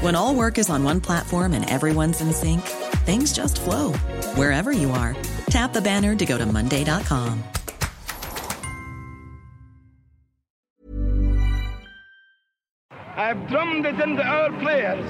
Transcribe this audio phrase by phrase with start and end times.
[0.00, 2.60] When all work is on one platform and everyone's in sync,
[3.04, 3.92] things just flow
[4.36, 5.16] wherever you are.
[5.50, 7.42] Tap the banner to go to Monday.com.
[13.16, 15.04] I've drummed it into our players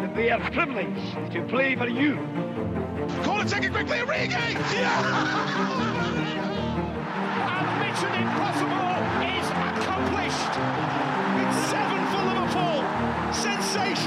[0.00, 2.16] that they are privileged to play for you.
[3.22, 4.54] Corner taken quickly, Origi!
[4.74, 6.18] Yeah!
[7.42, 8.91] and Mission Impossible
[13.92, 13.98] Du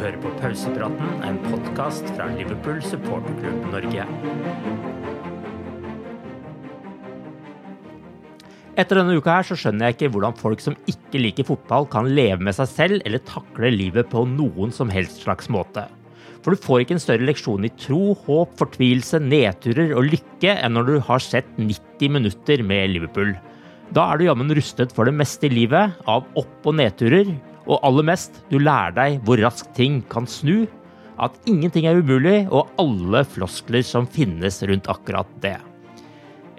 [0.00, 4.06] hører på Pausepraten, en podkast fra Liverpool supporterklubb Norge.
[8.80, 12.08] Etter denne uka her så skjønner jeg ikke hvordan folk som ikke liker fotball, kan
[12.16, 15.84] leve med seg selv eller takle livet på noen som helst slags måte.
[16.40, 20.78] For du får ikke en større leksjon i tro, håp, fortvilelse, nedturer og lykke enn
[20.78, 23.36] når du har sett 90 minutter med Liverpool.
[23.90, 27.32] Da er du jammen rustet for det meste i livet, av opp- og nedturer,
[27.66, 30.68] og aller mest, du lærer deg hvor raskt ting kan snu,
[31.20, 35.58] at ingenting er umulig, og alle floskler som finnes rundt akkurat det.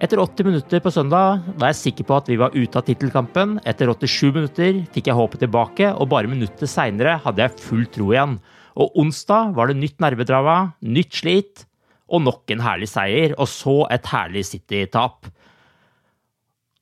[0.02, 3.60] Etter 80 minutter på søndag var jeg sikker på at vi var ute av tittelkampen.
[3.70, 8.10] Etter 87 minutter fikk jeg håpet tilbake, og bare minutter seinere hadde jeg full tro
[8.12, 8.40] igjen.
[8.82, 11.68] Og onsdag var det nytt nervedrama, nytt slit
[12.12, 15.30] og nok en herlig seier, og så et herlig City-tap.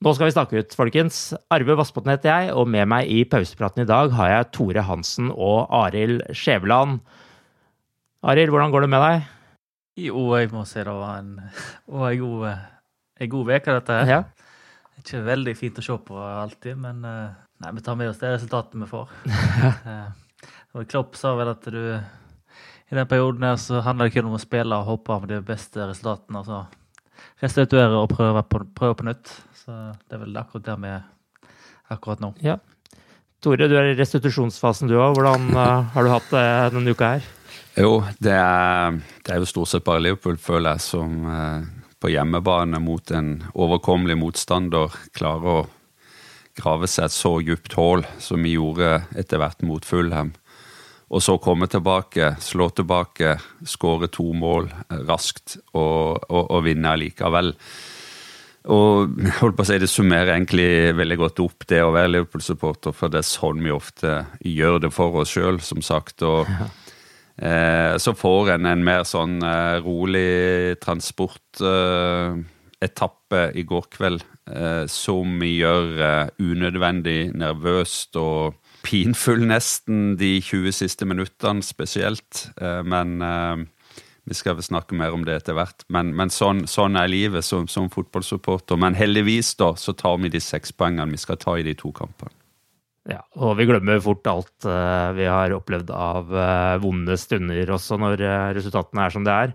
[0.00, 1.16] Nå skal vi snakke ut, folkens.
[1.52, 5.26] Arve Vassbotn heter jeg, og med meg i pausepraten i dag har jeg Tore Hansen
[5.34, 7.02] og Arild Skjæveland.
[8.24, 9.26] Arild, hvordan går det med deg?
[10.06, 12.46] Jo, jeg må si det var en, en god
[13.20, 13.98] Ei god uke, dette.
[13.98, 14.08] her.
[14.08, 14.48] Ja.
[15.02, 18.32] Ikke veldig fint å se på alltid, men eh, nei, vi tar med oss det
[18.38, 19.12] resultatet vi får.
[19.90, 20.08] Eh,
[20.78, 24.38] og Klopp sa vel at du i den perioden her så handler det kun om
[24.38, 26.40] å spille og håpe på de beste resultatene.
[26.40, 26.62] Altså
[27.42, 29.32] restituere og prøve på, prøve på nytt.
[29.60, 29.74] Så
[30.08, 31.02] det er vel akkurat der vi er
[31.92, 32.32] akkurat nå.
[32.44, 32.56] Ja.
[33.44, 35.16] Tore, du er i restitusjonsfasen du òg.
[35.16, 37.28] Hvordan uh, har du hatt det denne uka her?
[37.80, 41.60] Jo, det er, det er jo stort sett bare Liverpool, føler jeg, som uh,
[42.00, 45.68] på hjemmebane mot en overkommelig motstander klarer å
[46.56, 50.32] grave seg et så dypt hull som vi gjorde etter hvert mot Fulham.
[51.10, 53.34] Og så komme tilbake, slå tilbake,
[53.66, 54.68] skåre to mål
[55.08, 57.54] raskt og, og, og vinne allikevel.
[58.68, 62.92] Og holdt på å si, Det summerer egentlig veldig godt opp det å være Liverpool-supporter,
[62.92, 66.22] for det er sånn vi ofte gjør det for oss sjøl, som sagt.
[66.22, 66.46] og
[67.40, 74.20] Eh, så får en en mer sånn eh, rolig transportetappe i går kveld,
[74.52, 82.52] eh, som gjør unødvendig nervøst og pinfull nesten de 20 siste minuttene spesielt.
[82.60, 83.20] men
[84.30, 85.82] vi skal vel snakke mer om det etter hvert.
[85.90, 88.78] Men, men sånn, sånn, er livet som, som fotballsupporter.
[88.78, 91.90] Men heldigvis da, så tar vi de seks poengene vi skal ta i de to
[91.96, 92.30] kampene.
[93.10, 97.96] Ja, og vi glemmer fort alt uh, vi har opplevd av uh, vonde stunder også
[97.98, 99.54] når uh, resultatene er som det er.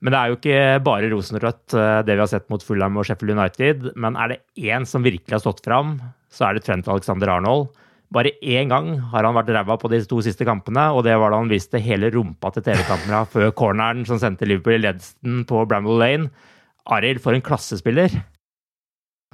[0.00, 1.74] Men det er jo ikke bare rosenrødt,
[2.06, 3.86] det vi har sett mot Fulham og Sheffield United.
[3.96, 5.96] Men er det én som virkelig har stått fram,
[6.28, 7.70] så er det Trent Alexander Arnold.
[8.14, 11.32] Bare én gang har han vært ræva på de to siste kampene, og det var
[11.32, 15.64] da han viste hele rumpa til TV-kamera før corneren som sendte Liverpool i ledelsen på
[15.66, 16.30] Bramble Lane.
[16.86, 18.14] Arild, for en klassespiller!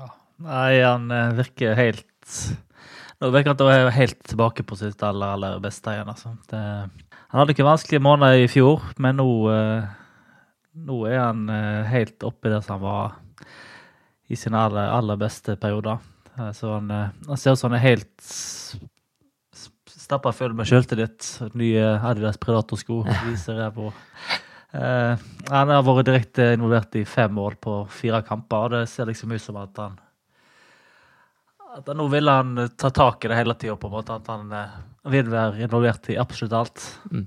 [0.01, 0.09] Ja,
[0.41, 2.09] nei, han virker helt
[3.23, 6.09] Nå virker han å være helt tilbake på sitt aller, aller beste igjen.
[6.11, 6.33] altså.
[6.51, 6.59] Det,
[7.33, 9.85] han hadde ikke vanskelige måneder i fjor, men nå, eh,
[10.85, 13.15] nå er han eh, helt oppe der som han var
[14.29, 16.03] i sine aller, aller beste perioder.
[16.43, 18.29] Eh, Så han, eh, han ser ut som han er helt
[20.03, 21.27] stappa full med sjøltillit.
[21.55, 23.93] Nye Adidas Predator-sko viser jeg på.
[24.73, 29.07] Eh, han har vært direkte involvert i fem mål på fire kamper, og det ser
[29.09, 30.01] liksom ut som at han
[31.73, 34.13] at nå vil han ta tak i det hele tida, på en måte.
[34.13, 34.51] At han
[35.09, 36.83] vil være involvert i absolutt alt.
[37.09, 37.23] Mm.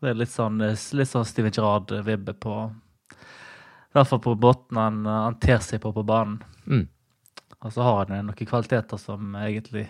[0.00, 0.56] Det er litt sånn,
[0.96, 5.92] litt sånn Steven Gerrard-vibbe på I hvert fall på måten han, han ter seg på
[5.92, 6.38] på banen.
[6.64, 6.86] Mm.
[7.64, 9.86] Og så har han noen kvaliteter som egentlig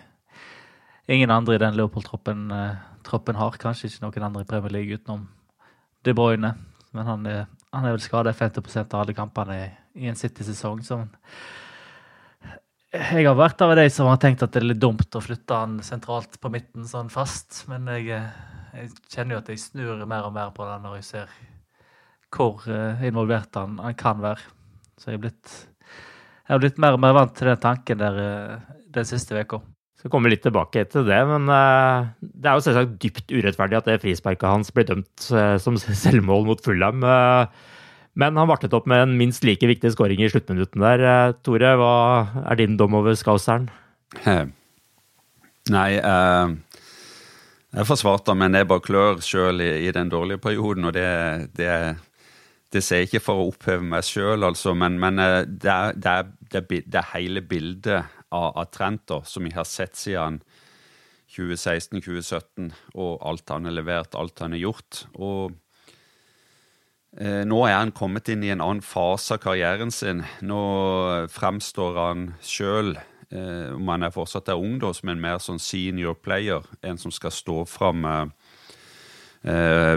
[1.07, 3.59] ingen andre i den Leopold-troppen eh, har.
[3.61, 5.27] Kanskje ikke noen andre i Premier League utenom
[6.03, 6.53] De Bruyne.
[6.95, 9.69] Men han er, han er vel skada 50% av alle kampene i,
[10.03, 10.83] i en City-sesong.
[10.83, 11.01] Så
[12.97, 15.59] jeg har vært av de som har tenkt at det er litt dumt å flytte
[15.59, 20.05] han sentralt på midten sånn fast, men jeg, eh, jeg kjenner jo at jeg snur
[20.07, 21.33] mer og mer på det når jeg ser
[22.33, 24.43] hvor eh, involvert han, han kan være.
[24.97, 25.51] Så jeg er blitt,
[26.47, 29.59] jeg har blitt mer og mer vant til den tanken der eh, den siste uka.
[29.99, 33.89] Skal komme litt tilbake til det, men eh, det er jo selvsagt dypt urettferdig at
[33.89, 37.03] det frisparket hans ble dømt eh, som selvmål mot Fulham.
[38.17, 41.35] men han vartet opp med en minst like viktig skåring i sluttminutten der.
[41.43, 41.95] Tore, hva
[42.47, 43.67] er din dom over Skauseren?
[45.67, 45.91] Nei,
[47.77, 51.09] jeg forsvarte ham med nebb og klør sjøl i, i den dårlige perioden, og det,
[51.59, 51.97] det,
[52.73, 55.93] det sier jeg ikke for å oppheve meg sjøl, altså, men, men eh, det, er,
[55.95, 60.41] det, er, det, er, hele bildet av, av Trent som jeg har sett siden
[61.37, 65.05] 2016-2017, og alt han har levert, alt han har gjort.
[65.15, 65.55] og
[67.17, 70.21] Eh, Nå er han kommet inn i en annen fase av karrieren sin.
[70.45, 70.59] Nå
[71.33, 72.97] fremstår han sjøl,
[73.31, 76.61] eh, om han er fortsatt er ung, da, som en mer sånn senior player.
[76.83, 78.25] En som skal stå fram, eh,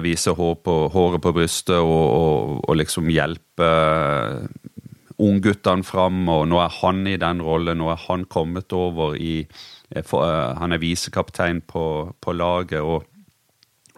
[0.04, 4.44] vise hår på, håret på brystet og, og, og liksom hjelpe eh,
[5.20, 6.22] ungguttene fram.
[6.28, 7.80] Og nå er han i den rollen.
[7.80, 11.84] Nå er han kommet over i eh, for, eh, Han er visekaptein på,
[12.20, 13.04] på laget, og,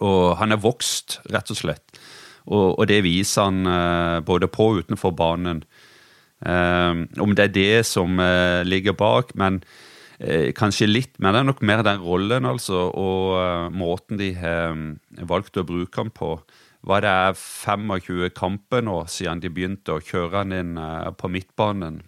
[0.02, 2.02] og han er vokst, rett og slett.
[2.46, 5.62] Og, og det viser han eh, både på og utenfor banen.
[6.42, 9.91] Eh, om det er det som eh, ligger bak, men eh,
[10.56, 11.16] kanskje litt.
[11.18, 15.58] Men det er nok mer den rollen, altså, og eh, måten de har eh, valgt
[15.58, 16.36] å bruke den på.
[16.82, 21.30] Hva det er 25 kamper nå siden de begynte å kjøre den inn eh, på
[21.32, 22.00] midtbanen.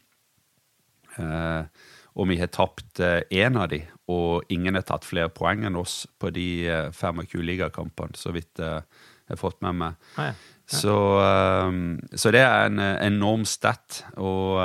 [1.19, 3.81] Eh, og vi har tapt én av de,
[4.13, 8.61] og ingen har tatt flere poeng enn oss på de eh, 25 ligakampene, så vidt
[8.63, 8.83] eh,
[9.25, 10.03] jeg har fått med meg.
[10.21, 10.35] Ah, ja.
[10.65, 14.03] Så, um, så det er en eh, enorm stat.
[14.17, 14.61] Og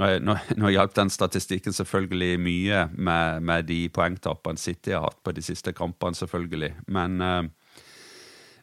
[0.00, 5.20] nå, nå, nå hjalp den statistikken selvfølgelig mye med, med de poengtapene City har hatt
[5.24, 6.72] på de siste kampene, selvfølgelig.
[6.94, 7.52] Men, um,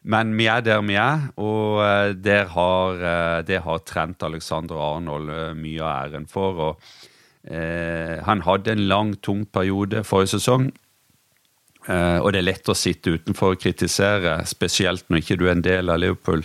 [0.02, 4.80] men vi er der vi er, og uh, der har, uh, det har Trent Alexander
[4.82, 6.62] Arnold mye av æren for.
[6.68, 6.86] og
[7.50, 10.70] uh, Han hadde en lang, tung periode forrige sesong.
[11.90, 15.56] Eh, og det er lett å sitte utenfor og kritisere, spesielt når ikke du er
[15.56, 16.44] en del av Liverpool.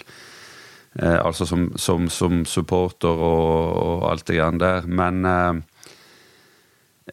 [0.97, 4.87] Eh, altså som, som, som supporter og, og alt det greiene der.
[4.89, 5.59] Men eh,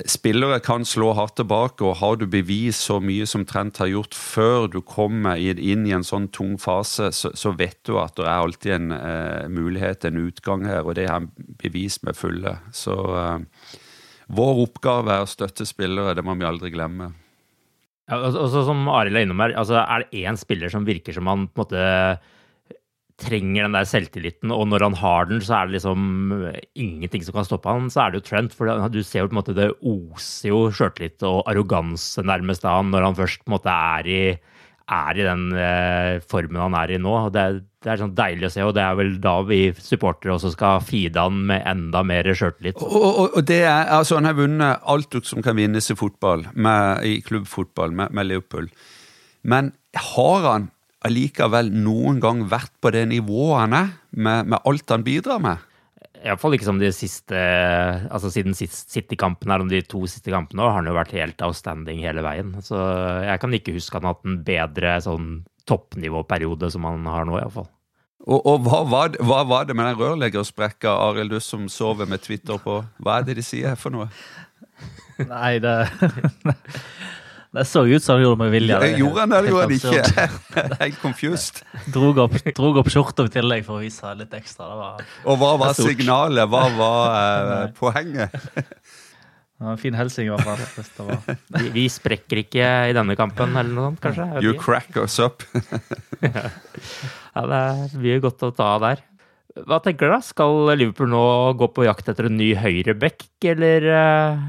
[0.09, 4.17] spillere kan slå hardt tilbake, og har du bevis så mye som Trent har gjort
[4.17, 8.25] før du kommer inn i en sånn tung fase, så, så vet du at det
[8.27, 11.29] er alltid en eh, mulighet, en utgang her, og det er han
[11.61, 12.57] bevist med fulle.
[12.73, 13.75] Så eh,
[14.35, 17.13] vår oppgave er å støtte spillere, det må vi aldri glemme.
[18.09, 20.89] Ja, og og så som Arild er innom her, altså er det én spiller som
[20.89, 22.33] virker som han på en måte
[23.21, 26.33] trenger den der selvtilliten, og når han har den, så er det liksom
[26.75, 28.57] ingenting som kan stoppe han, så er det jo Trent.
[28.57, 32.81] For du ser jo på en måte det oser jo sjøltillit og arroganse nærmest av
[32.81, 34.25] han når han først på en måte er i,
[34.95, 37.15] er i den eh, formen han er i nå.
[37.35, 37.47] Det,
[37.87, 40.83] det er sånn deilig å se, og det er vel da vi supportere også skal
[40.85, 42.83] feede han med enda mer sjøltillit.
[42.83, 46.49] Og, og, og det er, altså Han har vunnet alt som kan vinnes i fotball,
[46.53, 48.73] med, i klubbfotball, med, med Liverpool.
[49.47, 50.73] Men har han
[51.05, 55.71] allikevel noen gang vært på det nivået han er, med, med alt han bidrar med?
[56.25, 60.79] Iallfall ikke som de siste Altså siden City-kampen her, om de to siste kampene, har
[60.79, 62.55] han jo vært helt outstanding hele veien.
[62.65, 62.79] Så
[63.27, 65.29] jeg kan ikke huske han har hatt en bedre sånn
[65.69, 67.69] toppnivåperiode som han har nå, iallfall.
[68.25, 72.09] Og, og hva, var det, hva var det med den rørleggersprekka, Arild, du som sover
[72.09, 72.79] med Twitter på?
[73.05, 74.09] Hva er det de sier for noe?
[75.29, 75.75] Nei, det
[77.55, 78.75] Det så ut som han gjorde med vilje.
[78.83, 80.79] Ja, gjorde han det, eller gjorde han ikke?
[80.83, 81.61] Helt confused.
[81.95, 84.67] Drog opp, drog opp skjorta i tillegg for å vise litt ekstra.
[84.73, 86.49] Det var Og hva var Det signalet?
[86.51, 88.35] Hva var eh, poenget?
[89.55, 90.65] Det var en fin hilsen, i hvert fall.
[90.75, 94.27] hvis det var- Vi, vi sprekker ikke i denne kampen, eller noe sånt, kanskje?
[94.43, 94.65] You ikke.
[94.67, 95.47] crack us up.
[97.35, 99.01] Ja, det er mye godt å ta av der.
[99.67, 100.21] Hva tenker du da?
[100.27, 101.23] Skal Liverpool nå
[101.59, 104.45] gå på jakt etter en ny høyreback, eller eh,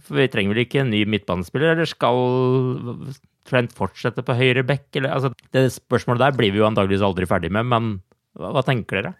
[0.00, 2.22] For vi trenger vel ikke en ny midtbanespiller, eller skal
[3.48, 7.50] Trent fortsette på høyreback, eller altså Det spørsmålet der blir vi jo antageligvis aldri ferdig
[7.50, 7.88] med, men
[8.38, 9.12] hva, hva tenker dere?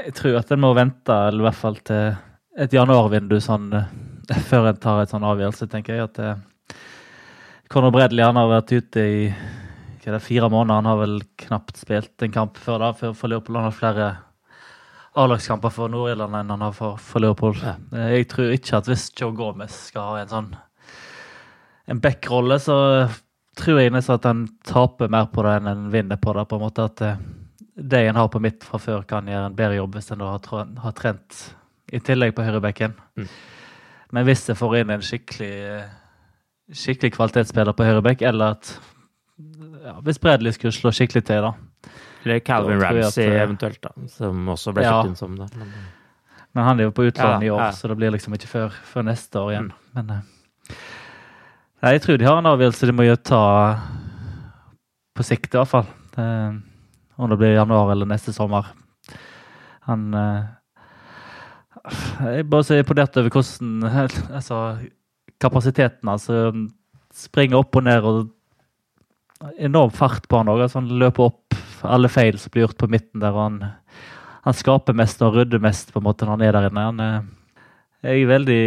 [0.00, 2.16] Jeg tror at en må vente, eller i hvert fall til
[2.56, 6.08] et januarvindu sånn, eh, før en tar et sånn avgjørelse, tenker jeg.
[6.08, 6.80] at eh,
[7.72, 9.20] Conor Bradley han har vært ute i
[10.22, 10.74] fire måneder.
[10.78, 13.58] Han har vel knapt spilt en kamp før da, for, for Leopold.
[13.58, 14.10] Han har flere
[15.16, 17.56] A-lagskamper for Nord-Irland enn han har for, for Liverpool.
[17.62, 17.76] Ja.
[18.12, 20.50] Jeg tror ikke at hvis Joe Gomez skal ha en sånn
[21.86, 22.76] en back-rolle, så
[23.56, 26.44] tror jeg nesten at han taper mer på det enn han vinner på det.
[26.50, 27.12] på en måte at det
[27.76, 30.32] de en har på midt fra før, kan gjøre en bedre jobb hvis en da
[30.32, 31.40] har, har trent
[31.92, 32.96] i tillegg på høyrebekken.
[33.16, 33.28] Mm.
[34.16, 35.54] Men hvis jeg får inn en skikkelig
[36.72, 38.76] skikkelig kvalitetsspiller på høyrebekk, eller at
[39.84, 41.52] ja, Hvis Bredli skulle slå skikkelig til, da.
[42.26, 44.96] Eller Calvin Ramsey eh, eventuelt, da, som også ble Ja.
[45.06, 45.46] inn som det.
[45.56, 45.68] Men,
[46.56, 47.72] Men han er jo på utlandet Ja, i år, ja.
[47.76, 49.68] så det blir liksom ikke før, før neste år igjen.
[49.94, 50.74] Men eh,
[51.84, 53.42] nei, jeg tror de har en avgjørelse de må jo ta
[55.16, 55.86] på sikt, i hvert fall.
[56.16, 56.26] Det,
[57.16, 58.66] om det blir januar eller neste sommer.
[59.86, 60.44] Han eh,
[62.26, 63.84] Jeg bare så imponert over hvordan
[64.40, 64.60] altså,
[65.40, 66.50] kapasiteten altså,
[67.14, 68.02] springer opp og ned.
[68.02, 70.64] og Enorm fart på han òg.
[70.64, 71.54] Altså, han løper opp
[71.88, 73.34] alle feil som blir gjort på midten der.
[73.34, 73.58] og han
[74.46, 76.86] han skaper mest og rydder mest på en måte når han er der inne.
[76.92, 77.16] Han er,
[78.06, 78.62] jeg er veldig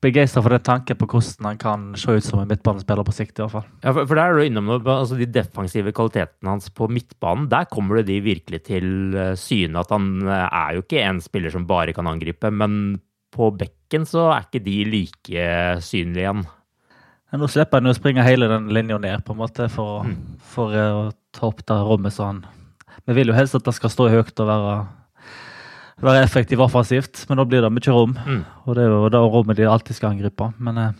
[0.00, 3.34] begeistra for den tanken på hvordan han kan se ut som en midtbanespiller på sikt.
[3.34, 3.66] i hvert fall.
[3.82, 7.66] Ja, for, for der er du innom altså De defensive kvalitetene hans på midtbanen, der
[7.68, 9.82] kommer det de virkelig til eh, syne.
[9.82, 13.00] At han eh, er jo ikke en spiller som bare kan angripe, men
[13.34, 15.50] på bekken så er ikke de like
[15.84, 16.46] synlige igjen.
[17.36, 20.38] Men nå slipper han å springe hele den linja ned på en måte for, å-
[20.40, 22.38] for eh, å ta opp det rommet så han
[23.04, 24.76] Vi vil jo helst at han skal stå høyt og være,
[26.00, 28.16] være effektiv offensivt, men da blir det mye rom.
[28.24, 28.40] Mm.
[28.64, 30.48] Og det er jo det rommet de alltid skal angripe.
[30.58, 30.96] Men jeg,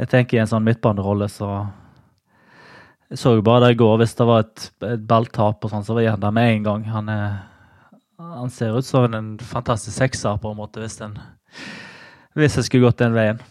[0.00, 1.50] jeg tenker i en sånn midtbanerolle så
[3.12, 3.98] Jeg så jo bare det i går.
[4.00, 6.84] Hvis det var et, et balltap, og sånn, så var han der med en gang.
[6.88, 7.98] Han, er,
[8.40, 11.18] han ser ut som en fantastisk sekser, på en måte, hvis den
[12.32, 13.42] hvis jeg skulle gått den veien.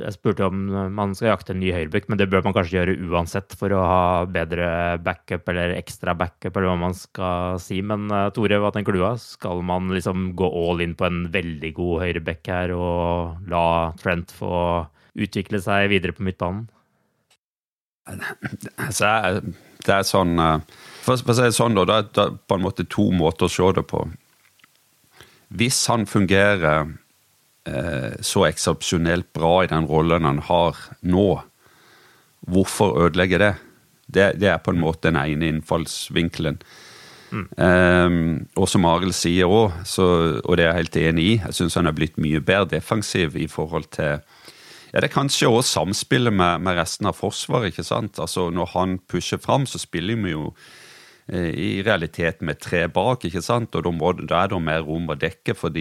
[0.00, 0.60] Jeg spurte om
[0.96, 3.80] man skal jakte en ny høyrebekk, men det bør man kanskje gjøre uansett for å
[3.84, 4.66] ha bedre
[5.04, 7.82] backup eller ekstra backup, eller hva man skal si.
[7.84, 9.02] Men eh, Tore, hva tenker du?
[9.04, 9.18] av?
[9.20, 13.64] Skal man liksom gå all in på en veldig god høyrebekk her og la
[14.00, 14.54] Trent få
[15.12, 16.64] utvikle seg videre på midtbanen?
[18.90, 19.36] Så er,
[19.86, 20.64] det er sånn eh,
[21.04, 23.68] For, å si det sånn, da, det er- på en måte to måter å se
[23.76, 24.06] det på.
[25.52, 26.88] Hvis han fungerer
[27.62, 31.26] så eksepsjonelt bra i den rollen han har nå,
[32.50, 33.52] hvorfor ødelegge det?
[34.10, 36.58] Det, det er på en måte den ene innfallsvinkelen.
[37.32, 38.14] Eh,
[38.60, 41.88] og som Arild sier òg, og det er jeg helt enig i, jeg syns han
[41.88, 44.20] er blitt mye bedre defensiv i forhold til
[44.92, 47.72] ja, Det er kanskje også samspillet med, med resten av Forsvaret.
[47.72, 48.18] ikke sant?
[48.20, 50.50] Altså Når han pusher fram, så spiller vi jo
[51.32, 53.74] eh, i realiteten med tre bak, ikke sant?
[53.74, 55.72] Og da, må, da er det mer rom å dekke for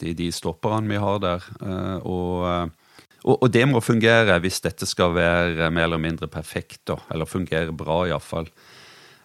[0.00, 1.44] de, de, stopperne vi har der.
[1.62, 6.30] Eh, og, eh, og, og det må fungere hvis dette skal være mer eller mindre
[6.30, 6.98] perfekt, da.
[7.12, 8.50] Eller fungere bra, iallfall.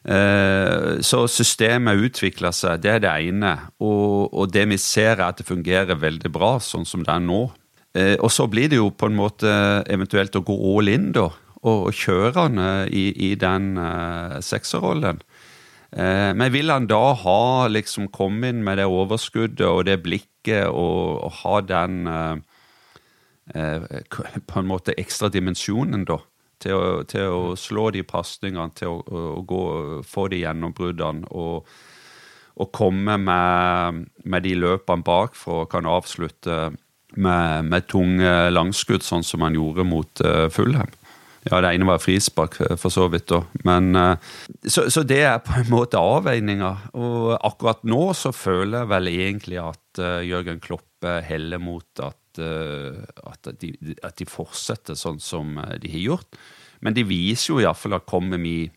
[0.03, 3.56] Eh, Så systemet utvikler seg, det er det ene.
[3.80, 7.24] Og, og det vi ser, er at det fungerer veldig bra sånn som det er
[7.24, 7.46] nå.
[7.94, 9.50] Og så blir det jo på en måte
[9.94, 11.27] eventuelt å gå all in, da.
[11.62, 12.58] Og, kjøre han
[12.89, 15.22] i, i den uh, sekserrollen.
[15.94, 20.33] Uh, men vil han da ha liksom komme inn med det overskuddet og det blikket
[20.52, 22.36] og, og ha den eh,
[23.56, 23.88] eh,
[24.48, 26.20] på en måte ekstra dimensjonen, da?
[26.64, 29.64] Til å, til å slå de pasningene, til å, å gå,
[30.08, 31.68] få de gjennombruddene og,
[32.56, 36.70] og komme med, med de løpene bakfra og kan avslutte
[37.20, 40.94] med, med tunge langskudd, sånn som han gjorde mot uh, Fulham.
[41.50, 43.42] Ja, det ene var frispark, eh, for så vidt, da.
[43.68, 44.34] Men, eh,
[44.64, 46.90] så, så det er på en måte avveininger.
[46.96, 52.04] Og akkurat nå så føler jeg vel egentlig at uh, Jørgen Klopp eh, heller mot
[52.04, 53.74] at, eh, at, de,
[54.04, 56.40] at de fortsetter sånn som eh, de har gjort.
[56.84, 58.72] Men de viser jo iallfall at kommer vi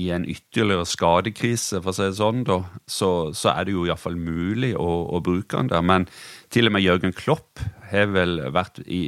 [0.00, 3.84] i en ytterligere skadekrise, for å si det sånn, da, så, så er det jo
[3.84, 5.84] iallfall mulig å, å bruke han der.
[5.84, 6.06] Men
[6.52, 9.02] til og med Jørgen Klopp har vel vært i,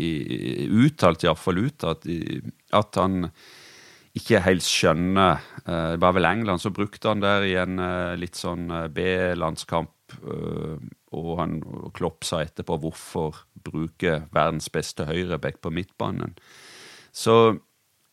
[0.68, 2.42] uttalt, iallfall ut i-
[2.76, 3.30] at han
[4.14, 8.12] ikke helt skjønner eh, Det var vel England som brukte han der i en eh,
[8.20, 9.90] litt sånn eh, B-landskamp.
[11.16, 11.56] og han
[11.96, 16.36] Klopp sa etterpå hvorfor bruke verdens beste høyreback på midtbanen.
[17.10, 17.56] Så,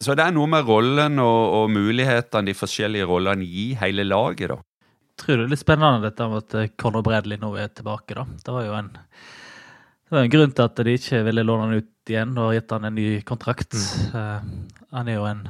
[0.01, 4.51] så, det er noe med rollen og, og mulighetene de forskjellige rollene gir hele laget,
[4.53, 4.59] da.
[5.11, 8.15] Jeg tror det er litt spennende dette med at eh, Conor Bredley nå er tilbake,
[8.17, 8.25] da.
[8.41, 11.83] Det var jo en, det var en grunn til at de ikke ville låne han
[11.83, 13.77] ut igjen og gitt han en ny kontrakt.
[13.77, 14.15] Mm.
[14.15, 15.43] Uh, han er jo en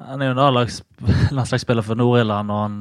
[0.00, 2.76] han er jo en A-landslagsspiller for Nord-Irland, og han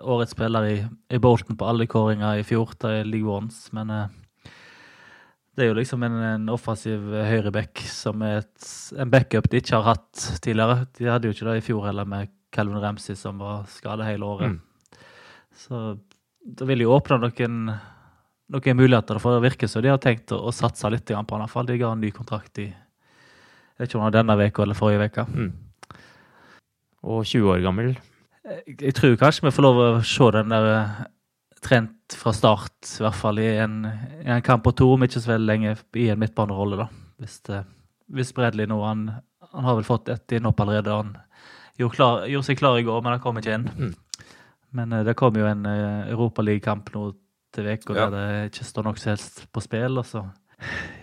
[0.00, 0.76] årets spiller i,
[1.12, 3.66] i, Bolton på alle kåringer i fjor til League Ones.
[3.76, 4.06] Men uh,
[5.56, 8.70] det er jo liksom en, en offensiv høyreback som er et,
[9.00, 10.82] en backup de ikke har hatt tidligere.
[10.98, 14.28] De hadde jo ikke det i fjor heller med Calvin Ramsey som var skada hele
[14.28, 14.52] året.
[14.52, 15.04] Mm.
[15.56, 15.80] Så
[16.44, 17.70] det vil jo åpne noen,
[18.52, 21.46] noen muligheter for det virker som de har tenkt å, å satse litt på han.
[21.46, 21.68] Iallfall.
[21.72, 24.76] De ga en ny kontrakt i jeg vet ikke om det var denne uka eller
[24.76, 25.24] forrige uke.
[25.36, 25.48] Mm.
[27.12, 27.90] Og 20 år gammel.
[28.46, 30.68] Jeg, jeg tror kanskje vi får lov å se den der
[31.62, 33.80] trent fra start, i hvert fall i en,
[34.22, 36.78] i en kamp og to, om ikke så veldig lenge, i en midtbanerolle.
[36.84, 36.88] da.
[37.22, 37.62] Hvis, det,
[38.12, 39.06] hvis Bredli nå han,
[39.52, 40.96] han, har vel fått et innhopp allerede.
[40.96, 41.14] Han
[41.80, 43.68] gjorde, klar, gjorde, seg klar i går, men han kom ikke inn.
[43.76, 43.94] Mm.
[44.76, 47.10] Men uh, det kom jo en uh, Europaligakamp nå
[47.56, 48.08] til uka ja.
[48.10, 49.96] der det ikke står noe som helst på spill.
[50.02, 50.26] altså.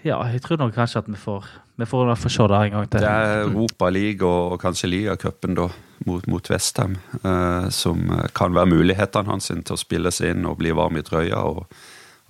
[0.09, 1.47] ja, jeg tror nok kanskje at vi får,
[1.81, 3.05] vi får, vi får se det en gang til.
[3.05, 5.67] Det er Europa League og, og kanskje ligacupen da,
[6.05, 8.05] mot, mot Westham, eh, som
[8.35, 11.43] kan være mulighetene hans til å spille seg inn og bli varm i trøya.
[11.43, 11.67] og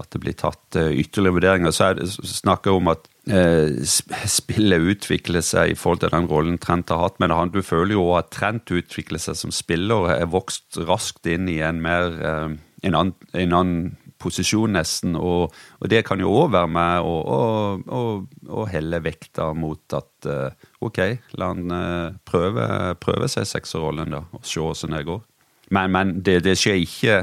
[0.01, 1.73] at det blir tatt uh, ytterligere vurderinger.
[1.73, 6.57] Så er det snakk om at eh, spillet utvikler seg i forhold til den rollen
[6.61, 7.19] Trent har hatt.
[7.21, 11.45] Men han, du føler jo at Trent utvikler seg som spiller, er vokst raskt inn
[11.51, 13.83] i en mer eh, en annen, en annen
[14.23, 15.17] posisjon, nesten.
[15.19, 21.01] Og, og det kan jo òg være med å helle vekta mot at uh, OK,
[21.39, 22.67] la han uh, prøve,
[23.03, 25.21] prøve seg sekserrollen, da, og se hvordan det går.
[25.73, 27.21] Men, men det, det, skjer ikke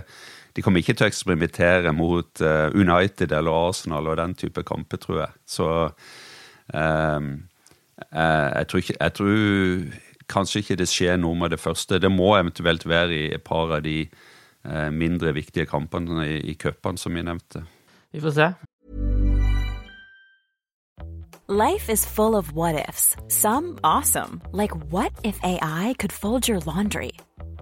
[0.56, 4.98] De kommer ikke til å eksperimentere mot uh, United eller Arsenal og den type kamper,
[5.02, 5.36] tror jeg.
[5.46, 5.68] Så
[6.74, 7.32] um,
[8.00, 9.98] jeg tror, ikke, jeg tror
[10.30, 12.00] kanskje ikke det skjer noe med det første.
[12.02, 14.04] Det må eventuelt være i et par av de
[14.92, 17.64] mindre viktige kampene i, i cupene, som vi nevnte.
[18.12, 18.52] Vi får se.
[21.50, 23.16] Life is full of what ifs.
[23.26, 27.12] Some awesome, like what if AI could fold your laundry?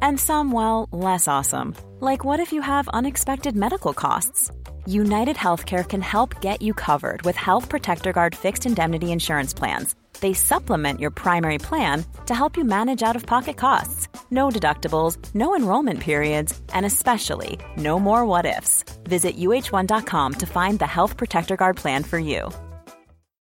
[0.03, 4.51] And some, well, less awesome, like what if you have unexpected medical costs?
[4.89, 9.95] United Healthcare can help get you covered with Health Protector Guard fixed indemnity insurance plans
[10.21, 14.09] they supplement your primary plan to help you manage out of pocket costs.
[14.31, 18.85] No deductibles, no enrollment periods, and especially no more what ifs.
[19.05, 22.51] Visit uh1.com to find the Health Protector Guard plan for you.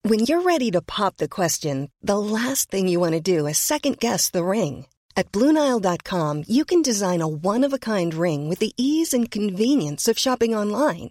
[0.03, 3.59] When you're ready to pop the question, the last thing you want to do is
[3.59, 4.87] second guess the ring.
[5.16, 9.31] At Bluenile.com, you can design a one of a kind ring with the ease and
[9.31, 11.11] convenience of shopping online.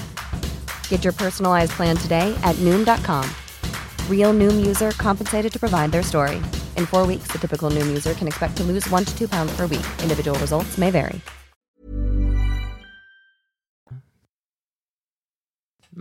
[0.91, 3.23] Get your personalized plan today at noom.com.
[4.11, 6.37] Real noom user compensated to provide their story.
[6.75, 9.55] In four weeks, the typical noom user can expect to lose one to two pounds
[9.55, 9.87] per week.
[10.03, 11.21] Individual results may vary.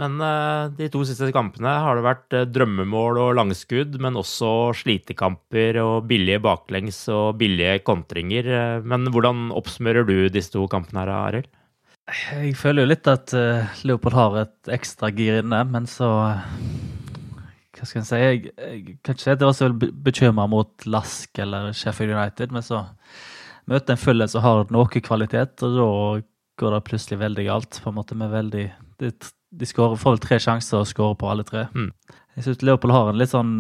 [0.01, 4.71] Men uh, de to siste kampene har det vært uh, drømmemål og langskudd, men også
[4.83, 8.47] slitekamper og billige baklengs og billige kontringer.
[8.47, 11.51] Uh, men hvordan oppsummerer du disse to kampene her, Arild?
[12.09, 13.33] Jeg føler jo litt at
[13.87, 16.09] Leopold har et ekstra gir inne, men så
[17.77, 18.19] Hva skal jeg si?
[18.19, 19.69] Jeg, jeg kan ikke si at jeg var så
[20.09, 22.83] bekymra mot Lask eller Sheffield United, men så
[23.71, 25.91] møter en fullhet som har noe kvalitet, og da
[26.61, 27.81] går det plutselig veldig galt.
[27.83, 28.67] på en måte med veldig
[29.01, 29.13] de,
[29.51, 31.67] de skår, får vel tre sjanser og skårer på alle tre.
[31.75, 31.91] Mm.
[32.37, 33.55] Jeg syns Leopold har en litt sånn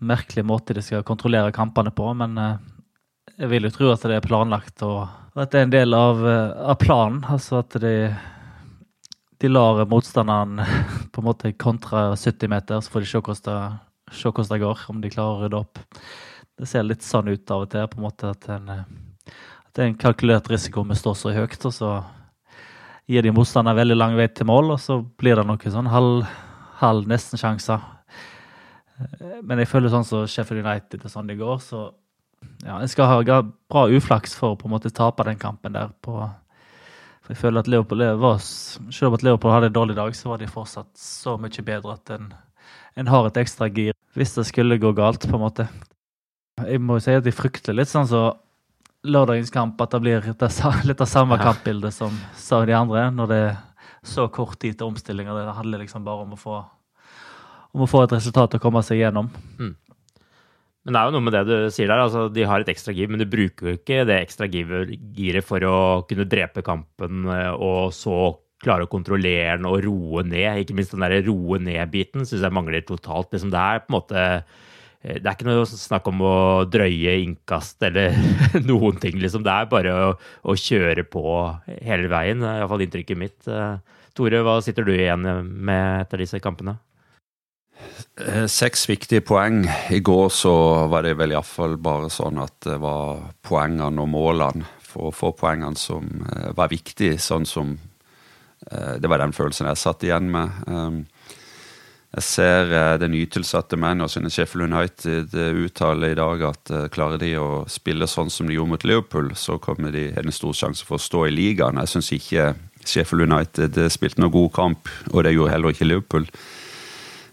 [0.00, 2.56] merkelig måte de skal kontrollere kampene på, men eh,
[3.38, 5.04] jeg vil jo tro at det er planlagt og,
[5.38, 7.20] at det er en del av, eh, av planen.
[7.30, 7.94] Altså at de,
[9.40, 10.60] de lar motstanderen
[11.12, 15.12] på en måte kontra 70 meter, så får de se hvordan det, går, om de
[15.12, 15.82] klarer å rydde opp.
[16.60, 19.30] Det ser litt sånn ut av og til, på en måte at, en, eh,
[19.70, 21.62] det er en kalkulert risiko med å stå så høyt.
[21.64, 21.92] og så
[23.10, 26.28] gir de motstanderen veldig lang vei til mål, og så blir det noe sånn halv,
[26.82, 27.80] halv nesten-sjanser.
[29.00, 31.88] Eh, men jeg føler sånn som Sheffield United og sånn det går, så
[32.64, 35.92] ja, jeg skal ha bra uflaks for å på en måte tape den kampen der.
[36.04, 36.18] på
[37.30, 40.32] for jeg føler at Leopold var, Selv om at Leopold hadde en dårlig dag, så
[40.32, 42.32] var de fortsatt så mye bedre at en,
[42.96, 45.68] en har et ekstra gir hvis det skulle gå galt, på en måte.
[46.66, 48.24] Jeg må jo si at jeg frykter litt sånn så
[49.06, 51.44] lørdagens kamp at det blir litt av samme ja.
[51.44, 53.54] kampbildet som, sa de andre, når det er
[54.02, 55.36] så kort tid til omstillinger.
[55.36, 56.58] Det handler liksom bare om å få,
[57.76, 59.30] om å få et resultat og komme seg gjennom.
[59.60, 59.76] Mm.
[60.90, 62.02] Men det er jo noe med det du sier der.
[62.02, 65.62] altså De har et ekstra giv, men du bruker jo ikke det ekstra giret for
[65.68, 65.76] å
[66.10, 70.64] kunne drepe kampen eh, og så klare å kontrollere den og roe ned.
[70.64, 73.30] Ikke minst den der roe ned-biten syns jeg mangler totalt.
[73.32, 74.26] Det er på en måte
[75.00, 76.34] Eh, det er ikke noe snakk om å
[76.68, 78.16] drøye innkast eller
[78.68, 79.44] noen ting, liksom.
[79.46, 80.12] Det er bare å,
[80.44, 81.24] å kjøre på
[81.86, 82.44] hele veien.
[82.44, 83.40] Iallfall inntrykket mitt.
[83.48, 83.80] Eh,
[84.16, 86.76] Tore, hva sitter du igjen med etter disse kampene?
[88.26, 89.62] Eh, seks viktige poeng.
[89.90, 90.52] I går så
[90.92, 95.30] var det vel iallfall bare sånn at det var poengene og målene for å få
[95.38, 96.08] poengene som
[96.56, 97.78] var viktig, sånn som
[98.60, 101.06] Det var den følelsen jeg satt igjen med.
[102.12, 108.04] Jeg ser den nytilsatte manageren Sheffield United uttale i dag at klarer de å spille
[108.04, 111.24] sånn som de gjorde mot Liverpool, så kommer de en stor sjanse for å stå
[111.30, 111.80] i ligaen.
[111.80, 112.50] Jeg syns ikke
[112.84, 116.28] Sheffield United spilte noen god kamp, og det gjorde heller ikke Liverpool.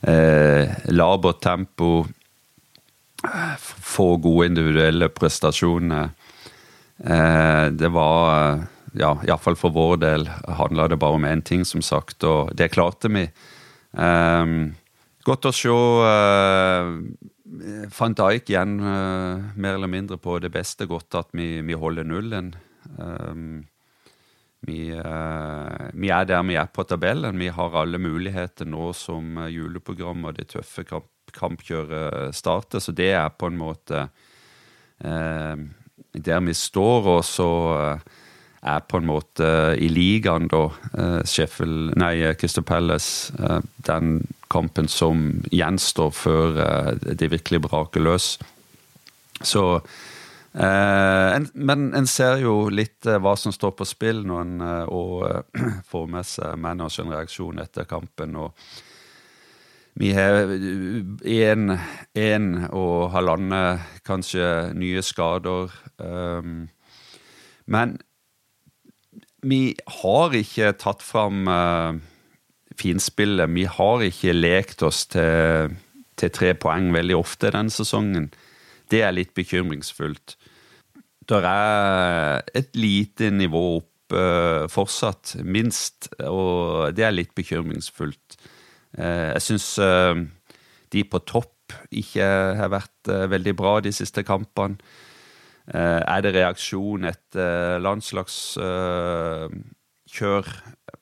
[0.02, 2.06] Eh, Labert tempo,
[3.82, 6.10] få gode individuelle prestasjoner.
[7.04, 10.28] Eh, det var ja, iallfall for vår del
[10.60, 13.28] handla det bare om én ting, som sagt, og det klarte vi.
[13.92, 14.76] Um,
[15.26, 16.90] godt å se uh,
[17.98, 20.88] van Dijk igjen uh, mer eller mindre på det beste.
[20.90, 22.54] Godt at vi, vi holder nullen.
[22.98, 23.66] Um,
[24.66, 27.38] vi, uh, vi, er der vi er på tabellen.
[27.40, 33.12] Vi har alle muligheter nå som juleprogram og det tøffe kamp, kampkjøret starter, så det
[33.14, 34.08] er på en måte
[34.98, 37.10] der vi står.
[37.12, 37.50] Og så
[38.64, 40.64] er på en måte i ligaen, da,
[41.28, 43.36] Sheffield Nei, Crystal Palace.
[43.86, 48.38] Den kampen som gjenstår før uh, de virkelig braker løs.
[49.44, 49.82] Så
[50.58, 55.26] en, Men en ser jo litt hva som står på spill når en og
[55.92, 58.36] får med seg managers reaksjon etter kampen.
[58.36, 58.54] og
[59.98, 60.46] vi har
[61.26, 65.74] én og halvannen kanskje nye skader.
[65.98, 66.68] Um,
[67.66, 67.96] men
[69.42, 71.98] vi har ikke tatt fram uh,
[72.78, 73.50] finspillet.
[73.56, 75.74] Vi har ikke lekt oss til,
[76.14, 78.30] til, tre poeng veldig ofte denne sesongen.
[78.90, 80.38] Det er litt bekymringsfullt.
[81.28, 88.40] Det er et lite nivå opp uh, fortsatt, minst, og det er litt bekymringsfullt.
[88.98, 89.74] Uh, jeg syns
[90.88, 92.24] de på topp ikke
[92.56, 94.80] har vært veldig bra de siste kampene.
[95.68, 100.48] Eh, er det reaksjon etter landslagskjør?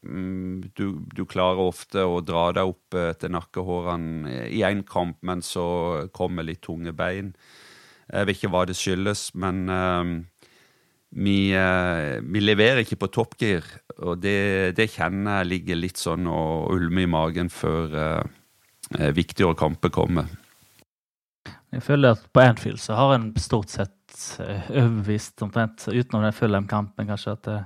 [0.06, 5.20] Mm, du, du, klarer ofte å dra deg opp eh, til nakkehårene i én kamp,
[5.22, 7.36] men så kommer litt tunge bein.
[8.12, 9.66] Jeg vet ikke hva det skyldes, men
[11.16, 13.66] vi, uh, vi, leverer ikke på toppgir.
[14.06, 19.58] Og det, det, kjenner jeg ligger litt sånn og ulmer i magen før uh, viktigere
[19.58, 20.30] kamper kommer.
[21.74, 23.96] Jeg føler at på Anfield så har en stort sett
[24.40, 27.58] Eh, overbevist, omtrent, utenom den Fulham-kampen, kanskje, at, det,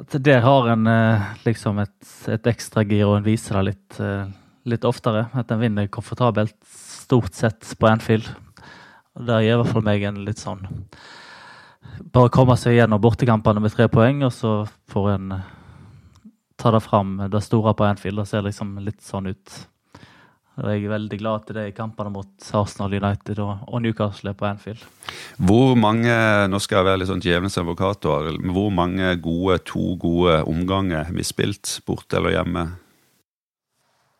[0.00, 1.98] at der har en eh, liksom et,
[2.32, 4.30] et ekstragir, og en viser det litt, eh,
[4.72, 5.26] litt oftere.
[5.36, 8.30] At en vinner komfortabelt, stort sett, på Anfield.
[9.18, 10.64] Og Der gir i hvert fall meg en litt sånn
[12.12, 14.52] Bare komme seg gjennom bortekampene med tre poeng, og så
[14.90, 15.34] får en
[16.62, 18.20] ta det fram, det store på Anfield.
[18.20, 19.54] Det ser liksom litt sånn ut.
[20.52, 24.82] Jeg er veldig glad til det i kampene mot Arsenal United og, Newcastle på Anfield.
[25.40, 26.12] Hvor mange
[26.52, 31.16] nå skal jeg være litt sånn djevelens advokat, hvor mange gode, to gode omganger har
[31.16, 32.66] vi spilt, borte eller hjemme?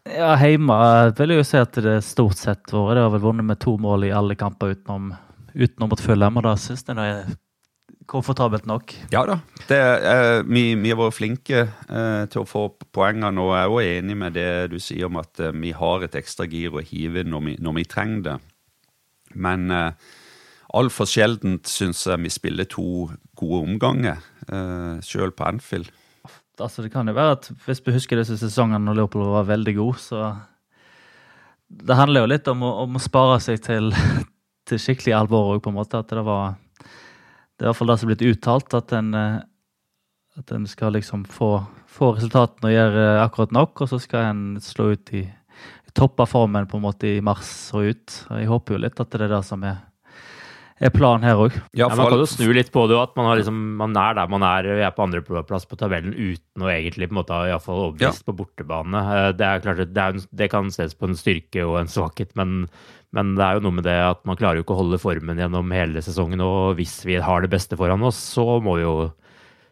[0.09, 0.77] Ja, Hjemme
[1.15, 2.97] vil jeg jo si at det stort sett vært.
[2.97, 5.13] Det har vel vunnet med to mål i alle kamper utenom,
[5.55, 7.35] utenom mot Fulham, og da syns jeg det er
[8.11, 8.95] komfortabelt nok.
[9.13, 9.39] Ja da.
[9.69, 13.77] Det, eh, vi, vi, har vært flinke eh, til å få poengene, og jeg er
[13.77, 16.83] også enig med det du sier om at eh, vi har et ekstra gir å
[16.83, 18.37] hive inn når vi, når vi trenger det.
[19.39, 20.11] Men eh,
[20.75, 25.95] altfor sjeldent syns jeg vi spiller to gode omganger, eh, sjøl på Anfield.
[26.63, 29.77] Altså, det kan jo være at hvis vi husker disse sesongene når Leopold var veldig
[29.81, 30.33] god, så
[31.73, 33.95] Det handler jo litt om å, om å spare seg til,
[34.69, 36.03] til skikkelig alvor òg, på en måte.
[36.03, 36.59] At det var
[37.63, 39.37] det er i hvert fall det som er blitt uttalt, at en, eh,
[40.41, 41.51] at en skal liksom få,
[41.87, 46.25] få resultatene og gjøre akkurat nok, og så skal en slå ut i, i topp
[46.25, 48.17] av formen på en måte i mars og ut.
[48.33, 49.79] Jeg håper jo litt at det er det som er,
[50.89, 51.57] er planen her òg.
[51.79, 54.47] Ja, man kan jo snu litt på det, at man, liksom, man, er der man
[54.47, 54.67] er.
[54.81, 58.27] Vi er på andreplass på tabellen uten å egentlig på en måte ha overbevist ja.
[58.27, 59.05] på bortebane.
[59.13, 61.93] Eh, det er klart, det, er en, det kan ses på en styrke og en
[61.93, 62.67] svakhet, men
[63.13, 65.37] men det er jo noe med det at man klarer jo ikke å holde formen
[65.37, 66.41] gjennom hele sesongen.
[66.41, 68.95] Og hvis vi har det beste foran oss, så må vi jo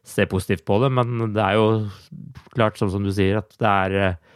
[0.05, 0.91] se positivt på det.
[0.93, 1.71] Men det er jo
[2.53, 4.30] klart, sånn som du sier, at det er eh,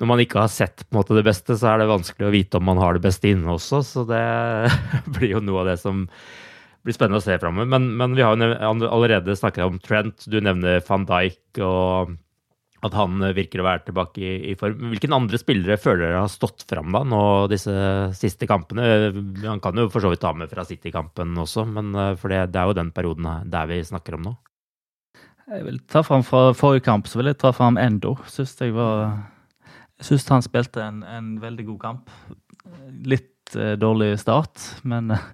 [0.00, 2.32] Når man ikke har sett på en måte det beste, så er det vanskelig å
[2.34, 3.82] vite om man har det beste inne også.
[3.86, 4.22] Så det
[5.18, 6.06] blir jo noe av det som
[6.82, 7.68] blir spennende å se framover.
[7.70, 10.26] Men, men, vi har jo allerede snakket om Trent.
[10.26, 12.16] Du nevner van Dijk og
[12.82, 14.88] at han eh, virker å være tilbake i, i, form.
[14.90, 17.74] Hvilken andre spillere føler dere har stått fram da, nå disse
[18.18, 19.12] siste kampene?
[19.44, 22.48] Han kan jo for så vidt ta med fra City-kampen også, men eh, for det,
[22.54, 24.34] det, er jo den perioden der vi snakker om nå.
[25.52, 28.14] Jeg vil ta fram Fra forrige kamp så vil jeg ta fram Endo.
[28.30, 29.18] Syns jeg var
[30.02, 32.08] Jeg syns han spilte en, en, veldig god kamp.
[33.06, 35.28] Litt eh, dårlig start, men eh,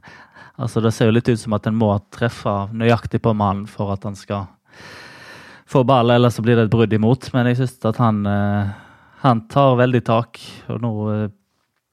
[0.60, 3.94] altså det ser jo litt ut som at en må treffe nøyaktig på mannen for
[3.94, 4.44] at han skal
[5.72, 7.30] få ball, eller så blir det et brudd imot.
[7.32, 8.76] Men jeg syns at han, eh,
[9.24, 11.26] han, tar veldig tak, og nå eh,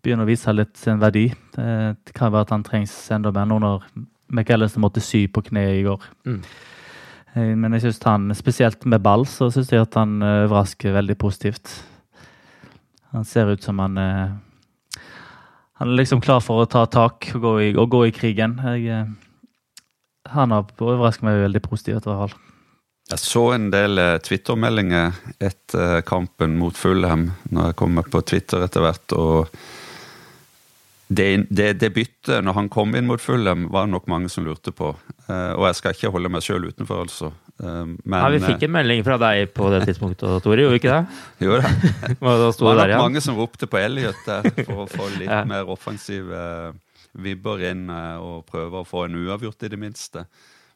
[0.03, 1.29] begynner å vise litt sin verdi.
[1.55, 3.89] Det kan være at han trengs enda mer nå når
[4.35, 6.11] McAllister måtte sy på kneet i går.
[6.27, 6.39] Mm.
[7.39, 11.21] Eh, men jeg synes han, spesielt med ball, så syns jeg at han overrasker veldig
[11.23, 11.79] positivt.
[13.15, 17.53] Han ser ut som han Han er liksom klar for å ta tak og gå
[17.61, 18.57] i, og gå i krigen.
[18.79, 19.07] Jeg,
[20.31, 22.05] han har overrasket meg veldig positivt.
[22.05, 22.37] i hvert fall.
[23.11, 28.65] Jeg så en del eh, Twitter-meldinger etter kampen mot Fulham, når jeg kommer på Twitter
[28.65, 29.13] etter hvert.
[29.13, 29.51] og
[31.07, 34.73] det, det, det, byttet når han kom inn mot Fulham, var nok mange som lurte
[34.73, 34.89] på.
[35.29, 37.29] Og jeg skal ikke holde meg sjøl utenfor, altså.
[37.57, 40.95] Men, ja, Vi fikk en melding fra deg på det tidspunktet, Tore, gjorde vi ikke
[40.97, 41.19] det?
[41.45, 41.69] jo da.
[42.09, 42.97] det var nok der, ja.
[42.99, 45.45] mange som ropte på Elliot der for å få litt ja.
[45.47, 46.41] mer offensive
[47.15, 50.25] vibber inn og prøve å få en uavgjort, i det minste.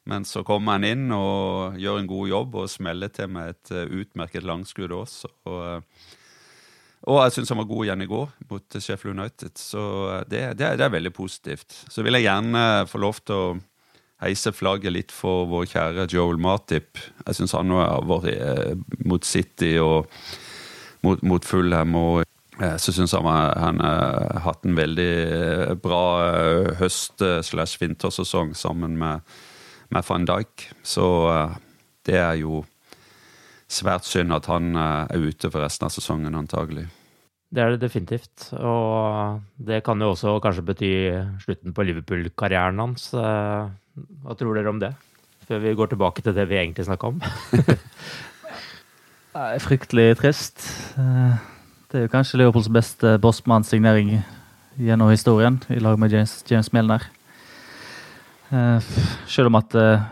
[0.07, 3.73] Men så kommer han inn og gjør en god jobb og smeller til med et
[3.99, 5.33] utmerket langskudd også.
[5.51, 5.83] Og,
[7.11, 9.83] og jeg syns han var god igjen i går mot Sheffield United, så
[10.31, 11.75] det, det, det, er veldig positivt.
[11.91, 13.51] Så vil jeg gjerne få lov til å
[14.23, 16.99] heise flagget litt for vår kjære Joel Matip.
[17.25, 20.10] Jeg syns han nå har vært mot City og
[21.05, 21.95] mot, mot Fulham.
[21.95, 22.25] og
[22.60, 26.03] så syns han han har hatt en veldig bra
[26.82, 29.23] høst- slash vintersesong sammen med
[29.89, 30.69] med van Dijk.
[30.84, 31.58] Så eh,
[32.08, 32.63] det er jo
[33.69, 36.88] svært synd at han eh, er ute for resten av sesongen, antagelig.
[37.49, 38.51] Det er det definitivt.
[38.62, 40.91] Og det kan jo også kanskje bety
[41.41, 43.10] slutten på Liverpool-karrieren hans.
[43.99, 44.93] Eh, hva tror dere om det?
[45.49, 47.19] Før vi går tilbake til det vi egentlig snakka om.
[49.33, 50.62] det er fryktelig trist.
[51.89, 54.19] Det er jo kanskje Leopolds beste bossmannsignering
[54.77, 57.07] gjennom historien, i lag med James, James Milner.
[58.49, 58.81] Uh,
[59.29, 60.05] selv om at uh,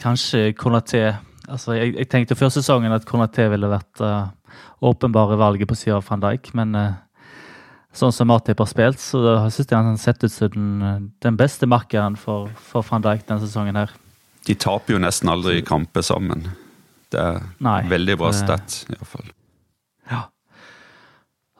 [0.00, 1.14] kanskje Konaté
[1.48, 4.02] altså jeg, jeg, tenkte før sesongen at Konaté ville vært
[4.84, 6.76] åpenbare valget på siden av van Dijk, men
[7.92, 9.20] sånn som Matip har spilt, så
[9.52, 13.26] syns jeg han har sett ut som den, den beste markeren for, for, van Dijk
[13.28, 13.76] denne sesongen.
[13.76, 13.92] her.
[14.46, 16.48] De taper jo nesten aldri i kamper sammen.
[17.12, 19.28] Det er Nei, veldig bra stat, iallfall.
[20.10, 20.24] Ja.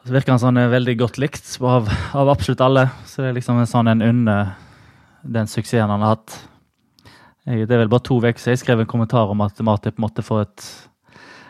[0.03, 2.89] Så virker han sånn veldig godt likt av, av absolutt alle.
[3.07, 4.39] Så det er liksom en sånn en unne
[5.23, 6.41] den suksessen han har hatt.
[7.45, 10.25] Det er vel bare to uker siden jeg skrev en kommentar om at Matip måtte
[10.27, 10.67] få et,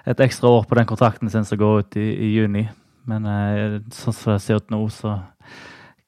[0.04, 2.66] et, ekstra år på den kontrakten sin som går ut i, i juni.
[3.10, 5.16] Men eh, sånn som det ser ut nå, så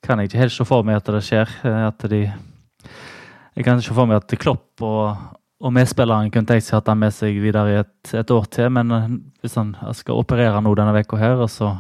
[0.05, 1.55] kan jeg ikke helt se for meg at det skjer.
[1.67, 2.21] Eh, at de,
[3.55, 5.25] jeg kan ikke se for meg at Klopp og,
[5.65, 8.71] og medspilleren kunne tenkt seg at han med seg videre i et, et år til,
[8.77, 9.11] men eh,
[9.43, 11.75] hvis han skal operere nå denne uka her, og så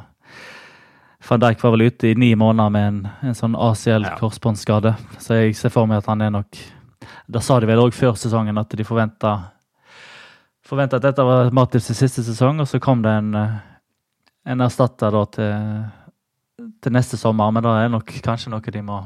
[1.25, 5.55] Van Dijk var vel ute i ni måneder med en, en sånn ACL-korsbåndskade, så jeg
[5.57, 6.59] ser for meg at han er nok
[7.33, 9.31] Da sa de vel òg før sesongen at de forventa
[10.65, 13.33] forventa at dette var Mattis siste sesong, og så kom det en,
[14.45, 19.01] en erstatter da til, til neste sommer, men da er nok kanskje noe de må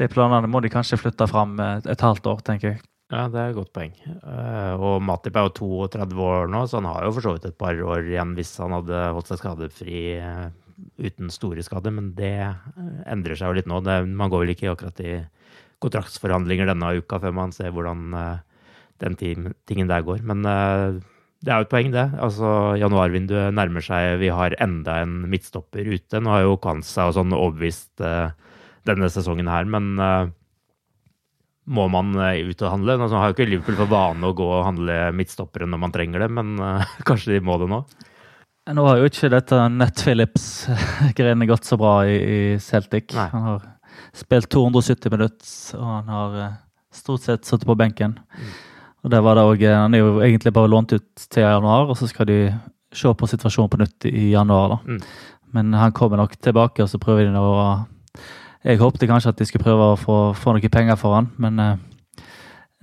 [0.00, 2.80] De planene må de kanskje flytte fram et, halvt år, tenker jeg.
[3.10, 3.92] Ja, det er et godt poeng.
[4.22, 5.52] Uh, og Matip er jo
[5.90, 8.54] 32 år nå, så han har jo for så vidt et par år igjen hvis
[8.62, 10.46] han hadde holdt seg skadefri uh,
[10.96, 12.32] uten store skader, men det
[13.10, 13.82] endrer seg jo litt nå.
[13.84, 15.18] Det, man går vel ikke akkurat i
[15.82, 18.14] kontraktsforhandlinger denne uka før man ser hvordan
[19.00, 20.24] den tingen der går.
[20.24, 20.44] Men
[21.40, 22.06] det er jo et poeng, det.
[22.20, 22.50] Altså,
[22.80, 26.20] Januarvinduet nærmer seg, vi har enda en midtstopper ute.
[26.20, 28.02] Nå har jo Kansa og sånn overbevist
[28.88, 29.96] denne sesongen her, men
[31.70, 32.96] må man eh, ut og handle.
[32.98, 36.24] Nå har jo ikke Liverpool for vane å gå og handle midtstoppere når man trenger
[36.24, 37.82] det, men uh, kanskje de må det nå?
[38.70, 43.14] Nå har jo ikke dette Nett Phillips-greiene gått så bra i, i Celtic.
[43.16, 43.28] Nei.
[43.34, 43.68] Han har
[44.16, 46.58] spilt 270 minutter, og han har uh,
[46.94, 48.18] stort sett sittet på benken.
[48.18, 48.50] Mm.
[49.00, 51.96] Og det var det også, Han er jo egentlig bare lånt ut til januar, og
[51.96, 52.40] så skal de
[52.92, 54.68] se på situasjonen på nytt i januar.
[54.68, 54.78] da.
[54.84, 55.00] Mm.
[55.52, 57.86] Men han kommer nok tilbake, og så prøver de å
[58.60, 61.56] jeg håpte kanskje at de skulle prøve å få, få noen penger for han, men
[61.56, 61.78] uh,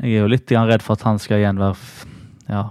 [0.02, 1.78] jeg er jo litt redd for at han skal igjen være,
[2.50, 2.64] ja,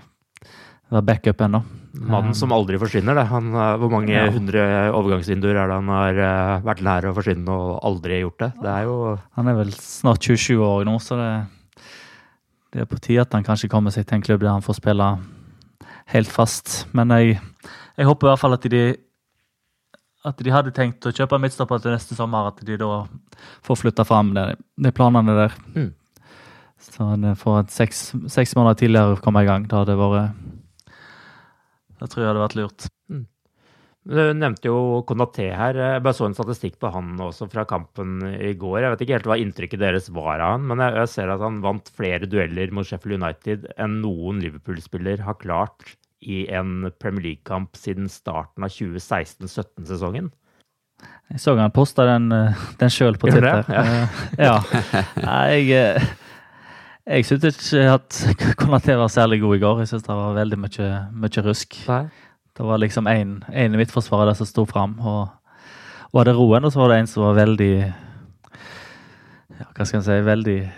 [0.91, 1.63] være backup ennå.
[1.97, 3.25] Mannen som aldri forsvinner, det.
[3.31, 4.27] Han, eh, hvor mange ja.
[4.29, 4.61] hundre
[4.93, 6.19] overgangsvinduer er det han har
[6.67, 8.51] vært nær å forsvinne og aldri gjort det?
[8.61, 8.97] Det er jo
[9.39, 11.31] Han er vel snart 27 år nå, så det,
[12.77, 14.77] det er på tide at han kanskje kommer seg til en klubb der han får
[14.77, 15.07] spille
[16.13, 16.83] helt fast.
[16.93, 17.39] Men jeg,
[17.97, 18.83] jeg håper i hvert fall at de
[20.27, 23.05] at de hadde tenkt å kjøpe midtstopper til neste sommer, at de da
[23.65, 25.55] får flytta fram de, de planene der.
[25.77, 25.93] Mm.
[26.83, 27.07] Så
[27.41, 30.99] for et seks, seks, måneder tidligere komme i gang, da hadde det vært
[31.97, 32.89] Det tror jeg hadde vært lurt.
[33.09, 33.25] Mm.
[34.07, 35.75] Du nevnte jo Konaté her.
[35.81, 38.85] Jeg bare så en statistikk på han også fra kampen i går.
[38.85, 41.59] Jeg vet ikke helt hva inntrykket deres var av han, men jeg, ser at han
[41.65, 47.75] vant flere dueller mot Sheffield United enn noen Liverpool-spiller har klart i en Premier League-kamp
[47.79, 50.31] siden starten av 2016-17-sesongen.
[51.33, 53.67] Jeg så han posta den, eh, den sjøl på Twitter.
[53.67, 53.83] Ja.
[53.83, 54.55] Eh, ja.
[55.51, 56.07] Jeg, eh,
[57.11, 58.21] jeg syntes ikke at
[58.61, 59.83] Konaté var særlig god i går.
[59.83, 60.93] Jeg syns det var veldig mye,
[61.27, 61.81] mye rusk.
[61.91, 62.05] Nei.
[62.57, 64.97] Det var liksom én i midtforsvaret der som sto fram.
[65.01, 65.29] Og
[66.17, 67.73] var det roen, og så var det en som var veldig
[69.57, 70.61] ja, Hva skal en si Veldig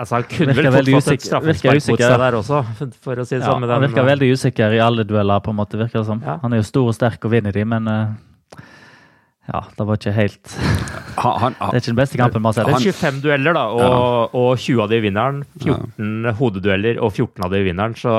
[0.00, 2.60] Altså, han kunne vel fått, fått et straffespark mot seg der også,
[3.04, 3.66] for å si det ja, sånn.
[3.68, 6.22] Han virker veldig usikker i alle dueller, på en måte, virker det som.
[6.24, 6.38] Ja.
[6.40, 8.62] Han er jo stor og sterk og vinner de, men uh,
[9.50, 10.54] ja, det var ikke helt
[11.18, 12.70] han, han, Det er ikke den beste kampen vi har sett.
[12.70, 15.42] Det er 25 dueller, da, og, og 20 av de vinner han.
[15.60, 18.16] 14 hodedueller, og 14 av de vinner han, så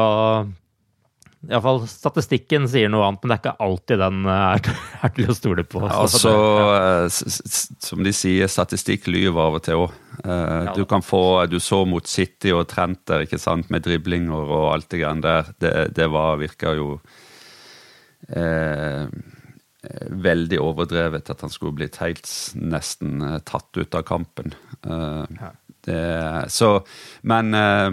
[1.49, 4.75] Iallfall statistikken sier noe annet, men det er ikke alltid den eh, er,
[5.07, 5.81] er til å stole på.
[5.87, 6.33] Altså,
[6.69, 7.07] ja.
[7.09, 9.97] som de sier, statistikk lyver av og til òg.
[10.21, 14.69] Uh, du kan få Du så mot City og Trenter, ikke sant, med driblinger og
[14.75, 15.51] alt det greiene der.
[15.57, 16.93] Det, det var, virka jo
[18.29, 19.09] eh,
[20.29, 23.17] veldig overdrevet at han skulle blitt helt nesten
[23.49, 24.53] tatt ut av kampen.
[24.85, 25.47] Eh,
[25.87, 26.01] det,
[26.53, 26.75] så,
[27.25, 27.89] men Eh,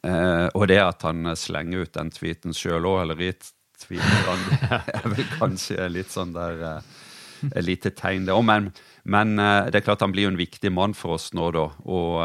[0.00, 4.44] og det at han slenger ut den tweeten sjøl òg, eller retweeter han,
[4.96, 8.44] er vel kanskje litt sånn der eh, lite tegn, det òg.
[8.46, 8.70] Men,
[9.04, 11.66] men eh, det er klart han blir jo en viktig mann for oss nå, da.
[11.88, 12.20] Og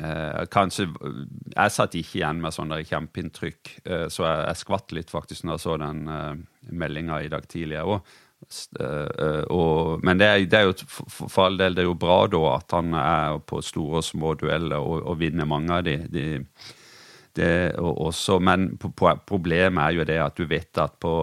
[0.00, 0.88] eh, kanskje
[1.56, 5.46] Jeg satt ikke igjen med sånn der kjempeinntrykk, eh, så jeg, jeg, skvatt litt faktisk
[5.46, 6.34] når jeg så den eh,
[6.70, 8.00] meldinga i dag tidlig òg.
[8.80, 12.22] Uh, og, men det er, det er, jo for all del det er jo bra
[12.32, 15.98] da at han er på store og små dueller og, og vinner mange av de,
[16.08, 16.24] de
[17.38, 21.14] det også, men problemet er jo det at du vet at på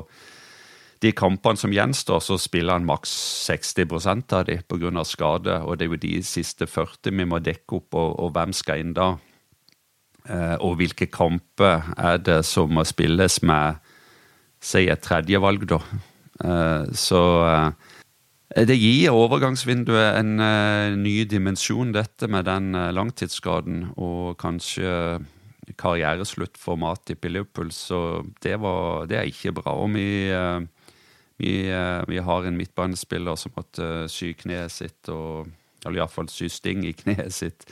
[1.03, 3.11] de kampene som gjenstår, så spiller han maks
[3.47, 5.03] 60% av de pga.
[5.05, 5.61] skade.
[5.63, 8.81] Og det er jo de siste 40 vi må dekke opp, og, og hvem skal
[8.81, 9.15] inn da?
[10.27, 13.77] Eh, og hvilke kamper er det som må spilles med
[14.59, 15.79] si et tredjevalg, da?
[16.43, 20.33] Eh, så eh, det gir overgangsvinduet en
[21.03, 25.19] ny dimensjon, dette med den langtidsskaden, og kanskje
[25.75, 29.73] karriereslutt for Matip i Liverpool, så det, var, det er ikke bra.
[29.75, 30.59] Og vi, eh,
[31.41, 35.49] vi, eh, vi har en midtbanespiller som måtte sy kneet sitt, og,
[35.83, 37.67] eller iallfall sy sting i kneet sitt.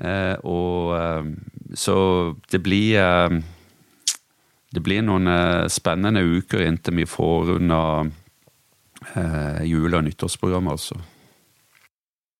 [0.00, 0.96] Eh, og
[1.76, 1.94] Så
[2.50, 2.96] det blir
[4.70, 5.28] Det blir noen
[5.68, 8.10] spennende uker inntil vi får unna
[9.66, 10.94] jule- og nyttårsprogrammet, altså.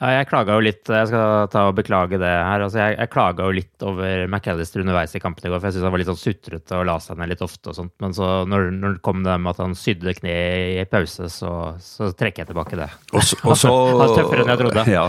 [0.01, 2.63] Ja, jeg klaga jo litt, jeg skal ta og beklage det her.
[2.65, 5.75] Altså, jeg, jeg klaga jo litt over McAllister underveis i kampen i går, for jeg
[5.75, 7.93] syntes han var litt sånn sutrete og la seg ned litt ofte og sånt.
[8.01, 11.53] Men så når, når det kom det med at han sydde kneet i pause, så,
[11.85, 12.89] så, trekker jeg tilbake det.
[13.13, 14.87] Og så, og så Han er tøffere enn jeg trodde.
[14.89, 15.05] Ja.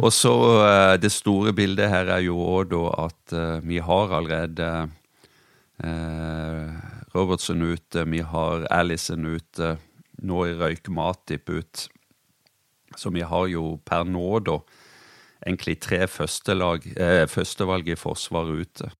[0.00, 0.32] Og så
[0.64, 4.70] eh, det store bildet her er jo òg da at uh, vi har allerede
[5.84, 6.72] uh,
[7.12, 9.74] Robertson ute, vi har Alison ute,
[10.24, 11.84] nå røyk Matip ut.
[13.00, 14.58] Så vi har jo per nå, da,
[15.44, 18.90] egentlig tre førstelag, eh, førstevalg i Forsvaret ute.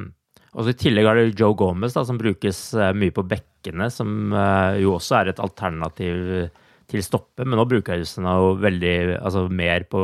[0.00, 0.10] Mm.
[0.52, 3.88] Og så I tillegg har det Joe Gomez, da, som brukes eh, mye på bekkene,
[3.94, 6.50] som uh, jo også er et alternativ
[6.92, 7.46] til stoppe.
[7.46, 10.02] Men nå bruker jeg jo veldig, altså mer på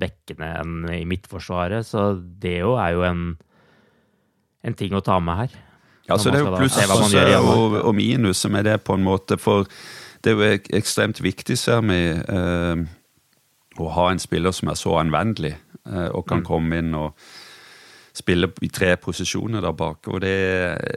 [0.00, 3.26] bekkene enn i midtforsvaret, så det jo er jo en,
[4.66, 5.58] en ting å ta med her.
[6.10, 6.78] Ja, så Det er jo pluss
[7.38, 9.38] og, og minus med det, på en måte.
[9.38, 9.68] For
[10.24, 12.82] det er jo ekstremt viktig, ser vi, eh,
[13.80, 16.46] å ha en spiller som er så anvendelig eh, og kan mm.
[16.46, 17.14] komme inn og
[18.16, 20.08] spille i tre posisjoner der bak.
[20.10, 20.36] Og det,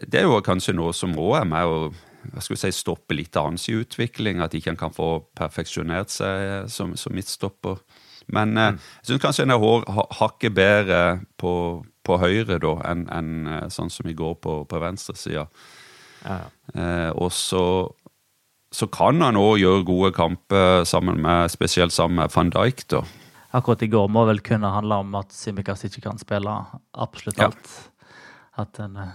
[0.09, 4.41] det er jo kanskje noe som òg er med å si, stoppe litt annens utvikling.
[4.41, 7.79] At ikke han kan få perfeksjonert seg som, som midtstopper.
[8.33, 8.83] Men eh, mm.
[9.01, 11.01] jeg syns kanskje han er hakket bedre
[11.39, 11.53] på,
[12.03, 15.47] på høyre da, enn en, eh, sånn som i går på, på venstresida.
[16.23, 16.39] Ja.
[16.79, 17.63] eh, og så
[18.73, 22.87] så kan han òg gjøre gode kamper sammen med, spesielt sammen med van Dijk.
[22.89, 23.03] da.
[23.53, 26.55] Akkurat i går må vel kunne handle om at Simikaz ikke kan spille
[26.93, 27.69] absolutt alt.
[27.69, 28.07] Ja.
[28.63, 29.13] At en, eh,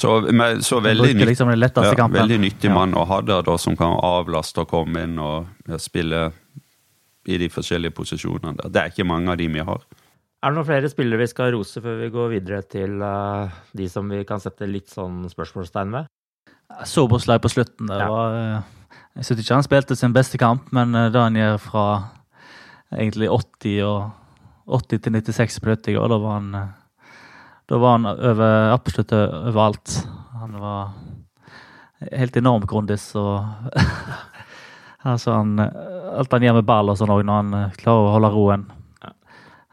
[0.00, 3.76] så, men, så veldig, nytt, liksom ja, veldig nyttig mann å ha der, da, som
[3.76, 5.48] kan avlaste og komme inn og
[5.80, 6.30] spille
[7.28, 8.54] i de forskjellige posisjonene.
[8.62, 8.70] der.
[8.72, 9.84] Det er ikke mange av de vi har.
[10.40, 13.88] Er det noen flere spillere vi skal rose før vi går videre til uh, de
[13.92, 16.08] som vi kan sette litt sånn spørsmålstegn ved?
[16.86, 17.90] Soberslag på slutten.
[17.90, 21.58] Det var, eh, jeg syns ikke han spilte sin beste kamp, men da han gjør
[21.60, 21.84] fra
[22.94, 24.10] egentlig 80, og,
[24.66, 26.68] 80 til 96 minutter i går, da var han, eh,
[27.70, 29.96] da var han over, absolutt overalt.
[30.40, 30.92] Han var
[32.10, 33.14] helt enorm grundis.
[33.14, 33.44] og
[35.04, 38.32] altså han, Alt han gjør med ball og sånn òg, når han klarer å holde
[38.34, 38.66] roen.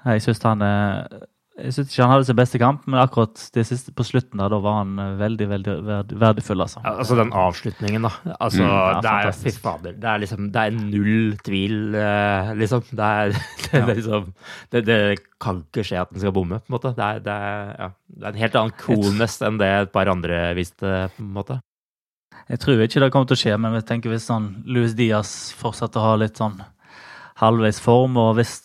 [0.07, 1.07] Jeg syns han er
[1.57, 4.51] jeg syns ikke han hadde sin beste kamp, men akkurat det siste på slutten der,
[4.53, 5.73] da var han eh, veldig veldig
[6.21, 6.61] verdifull.
[6.61, 8.11] Altså, ja, altså den avslutningen, da.
[8.35, 9.95] Altså, mm, ja, det er fy fader.
[9.97, 12.83] Det er liksom Det er null tvil, eh, liksom.
[12.91, 13.33] Det er,
[13.63, 13.87] det, ja.
[13.89, 14.27] liksom
[14.75, 14.99] det, det,
[15.41, 16.93] kan ikke skje at den skal bomme, på en måte.
[16.97, 20.09] Det er, det er, ja, det er en helt annen coolness enn det et par
[20.13, 21.59] andre viste, på en måte.
[22.47, 25.33] Jeg tror ikke det kommer til å skje, men jeg tenker hvis sånn Louis Diaz
[25.57, 26.61] fortsetter å ha litt sånn
[27.41, 28.55] halvveis form, og hvis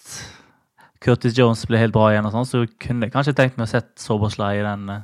[1.03, 3.73] Curtis Jones ble helt bra igjen, og sånn, så kunne jeg kanskje tenkt meg å
[3.73, 5.01] sett Soberslay i den uh,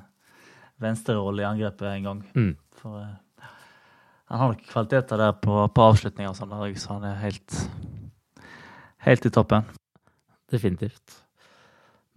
[0.83, 2.21] venstrerollen i angrepet en gang.
[2.39, 2.53] Mm.
[2.79, 3.49] For uh,
[4.29, 7.63] han har nok kvaliteter der på, på avslutninger, sånn, så han er helt,
[9.07, 9.67] helt i toppen.
[10.53, 11.19] Definitivt.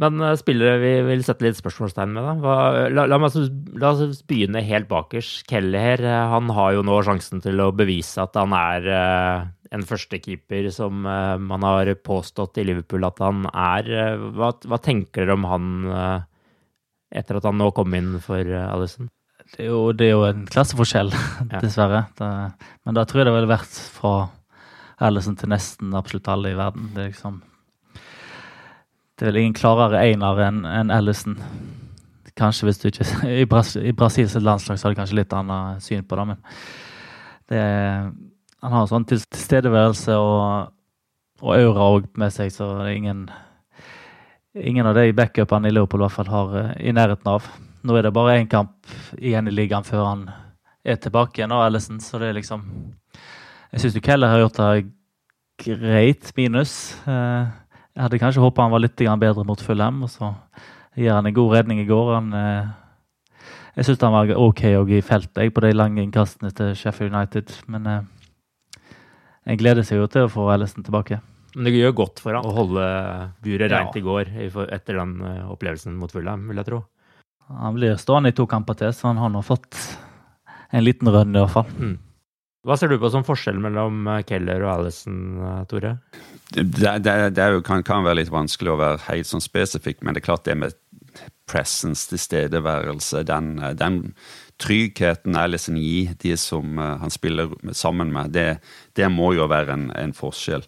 [0.02, 2.36] Men uh, spillere vi vil sette litt spørsmålstegn med, da.
[2.44, 2.60] Hva,
[2.94, 3.40] la, la, meg,
[3.82, 5.42] la, oss begynne helt bakerst.
[5.50, 6.06] Kelleher
[6.36, 8.92] han har jo nå sjansen til å bevise at han er
[9.72, 13.88] en førstekeeper som uh, man har påstått i Liverpool at han er.
[13.88, 16.20] Uh, hva, hva, tenker dere om han uh,
[17.12, 19.10] etter at han nå kom inn for Alison?
[19.56, 19.68] Det
[19.98, 21.12] det er jo en klasseforskjell,
[21.52, 21.60] ja.
[21.64, 22.06] dessverre.
[22.20, 22.28] Det,
[22.86, 24.16] men da tror jeg det ville vært fra
[25.02, 26.92] Alison til nesten absolutt alle i verden.
[26.96, 27.42] Det er liksom
[29.16, 31.38] Det er vel ingen klarere einer enn en Alison.
[32.38, 33.08] Kanskje hvis du ikke
[33.42, 36.44] I, Bras i Brasils landslag så har de kanskje litt annet syn på det, men
[37.52, 38.12] det er
[38.62, 40.74] han har sånn tilstedeværelse og,
[41.42, 41.88] og aura
[42.22, 43.24] med seg, så det er ingen
[44.52, 47.46] Ingen av de backupene i Liverpool i hvert fall har uh, i nærheten av.
[47.88, 50.26] Nå er det bare én kamp igjen i ligaen før han
[50.84, 52.66] er tilbake igjen, og Ellison, så det er liksom
[53.72, 54.92] Jeg syns Keller har gjort det
[55.64, 56.98] greit, minus.
[57.08, 57.48] Uh,
[57.96, 60.34] jeg hadde kanskje håpa han var litt bedre mot Fulham, og så
[61.00, 62.14] gir han en god redning i går.
[62.18, 63.48] Han, uh,
[63.78, 67.56] jeg syns han var OK òg i feltet på de lange innkastene til Sheffield United,
[67.72, 67.88] men
[69.46, 71.20] en gleder seg jo til å få Ellison tilbake.
[71.56, 72.84] Men det gjør godt for han å holde
[73.44, 74.00] buret rent ja.
[74.00, 74.32] i går
[74.72, 76.84] etter den eh, opplevelsen mot Fulham, vil jeg tro.
[77.52, 79.76] Han blir stående i to kamper til, så han har nå fått
[80.72, 81.74] en liten rønn i hvert fall.
[81.76, 81.98] Mm.
[82.68, 85.96] Hva ser du på som forskjell mellom eh, Keller og Alison, eh, Tore?
[86.52, 86.66] Det,
[87.04, 90.22] det, det jo, kan, kan, være litt vanskelig å være helt sånn spesifikk, men det
[90.22, 90.78] er klart det med
[91.50, 93.98] presence, tilstedeværelse, den, den
[94.62, 98.50] tryggheten Alison gir de som uh, han spiller sammen med, det,
[98.98, 100.66] det må jo være en, en forskjell.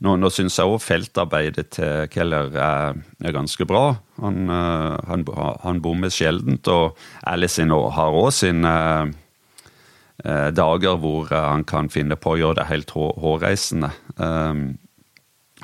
[0.00, 3.96] Nå, nå syns jeg òg feltarbeidet til Keller er, er ganske bra.
[4.22, 5.26] Han, uh, han,
[5.64, 8.76] han bommer sjeldent, og Alison har òg sine
[9.10, 13.92] uh, dager hvor han kan finne på å gjøre det helt hårreisende.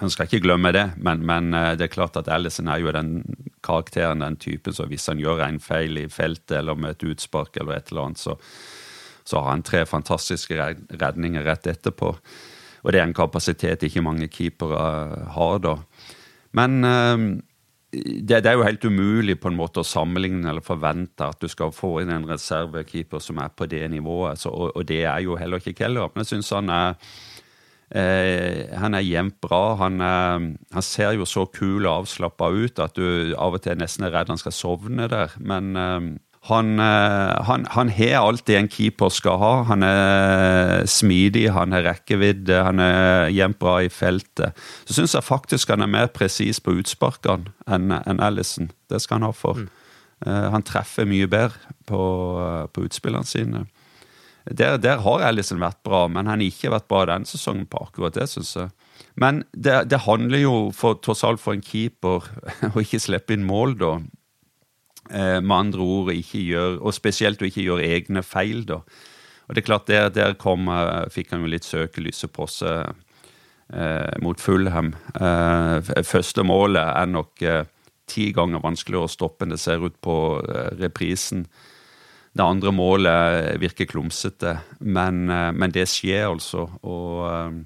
[0.01, 3.23] Han skal ikke glemme det, men, men det er klart at Ellison er jo den
[3.65, 7.57] karakteren, den typen, så hvis han gjør en feil i feltet eller med et utspark
[7.57, 8.37] eller et eller annet, så,
[9.25, 10.69] så har han tre fantastiske
[11.01, 12.13] redninger rett etterpå.
[12.85, 14.85] Og det er en kapasitet ikke mange keepere
[15.33, 15.79] har, da.
[16.57, 16.77] Men
[17.97, 21.49] det, det, er jo helt umulig på en måte å sammenligne eller forvente at du
[21.51, 24.41] skal få inn en reservekeeper som er på det nivået.
[24.41, 26.11] Så, og, og, det er jo heller ikke Keller.
[26.13, 26.97] Men jeg syns han er
[27.95, 29.77] eh, han er jevnt bra.
[29.83, 33.79] Han, er, han, ser jo så kul og avslappa ut at du av og til
[33.79, 35.35] nesten er redd han skal sovne der.
[35.39, 36.09] Men eh,
[36.51, 39.55] han, eh, han, han har alt det en keeper skal ha.
[39.71, 44.59] Han er smidig, han har rekkevidde, han er jevnt bra i feltet.
[44.87, 48.71] Så syns jeg faktisk han er mer presis på utsparkene enn en Allison.
[48.91, 49.63] Det skal han ha for.
[49.63, 49.73] Mm.
[50.27, 51.99] Han treffer mye bedre på,
[52.73, 53.67] på utspillene sine.
[54.47, 57.81] Der, der, har Ellison vært bra, men han har ikke vært bra denne sesongen på
[57.83, 58.71] akkurat det, syns jeg.
[59.19, 62.29] Men det, det, handler jo for, tross alt for en keeper
[62.73, 63.93] å ikke slippe inn mål, da.
[65.11, 68.63] Eh, med andre ord ikke gjør, og spesielt å ikke gjøre egne feil.
[68.69, 68.83] da.
[69.47, 72.95] Og det er klart, Der, der kom, eh, fikk han jo litt søkelyset på seg
[73.73, 74.95] eh, mot Fulham.
[75.15, 77.65] Eh, første målet er nok eh,
[78.07, 81.47] ti ganger vanskeligere å stoppe enn det ser ut på eh, reprisen.
[82.37, 86.67] Det andre målet virker klumsete, men, men det skjer altså.
[86.85, 87.57] Og,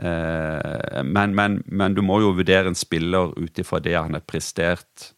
[0.00, 5.10] men, men, men, du må jo vurdere en spiller ut ifra det han har prestert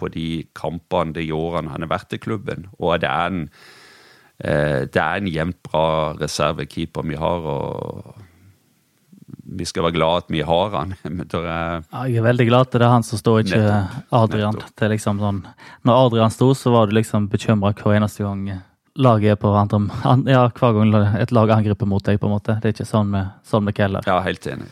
[0.00, 2.68] på de kampene, de årene han har vært i klubben.
[2.78, 3.44] Og det er en,
[4.38, 5.86] eh, det en jevnt bra
[6.20, 7.48] reservekeeper vi har.
[7.56, 8.29] og
[9.50, 10.94] vi skal være glad at vi har han.
[11.04, 11.42] jeg...
[11.42, 14.10] Ja, jeg er veldig glad at det er han som står, ikke Nettopp.
[14.22, 14.58] Adrian.
[14.58, 14.88] Nettopp.
[14.94, 15.44] liksom sånn,
[15.88, 18.44] når Adrian sto, så var du liksom bekymra hver eneste gang
[19.00, 19.78] laget er på andre
[20.30, 22.58] Ja, hver gang et lag angriper mot deg, på en måte.
[22.60, 24.06] Det er ikke sånn med, sånn med Keller.
[24.06, 24.70] Ja, helt enig.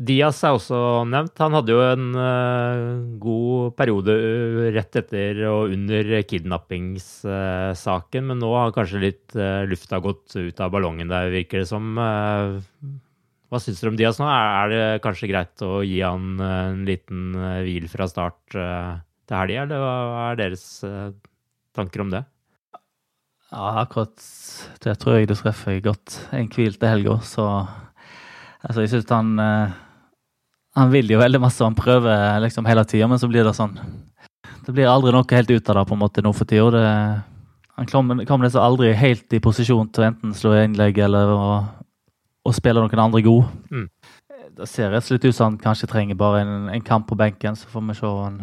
[0.00, 1.36] Diaz er også nevnt.
[1.42, 8.40] Han hadde jo en uh, god periode eh, rett etter og under kidnappingssaken, uh, men
[8.40, 12.00] nå har kanskje litt uh, lufta gått ut av ballongen der, virker det som.
[13.50, 14.28] Hva syns dere om Diaz nå?
[14.30, 17.34] Er, det kanskje greit å gi han en liten
[17.64, 20.64] hvil fra start til helga, eller hva er deres
[21.74, 22.22] tanker om det?
[23.50, 24.22] Ja, akkurat
[24.84, 26.20] det tror jeg du treffer godt.
[26.30, 27.46] En hvil til helga, så
[28.62, 29.34] altså, jeg syns han
[30.78, 33.74] han vil jo veldig masse, han prøver liksom hele tida, men så blir det sånn
[34.66, 37.24] Det blir aldri noe helt ut av det på en måte nå for tida.
[37.80, 41.44] Han kommer liksom aldri helt i posisjon til å enten slå innlegg eller å,
[42.46, 43.50] å spiller noen andre god.
[43.70, 43.88] Mm.
[44.60, 47.18] Det ser rett og slett ut som han kanskje trenger bare en, en kamp på
[47.18, 48.40] benken, så får vi se om,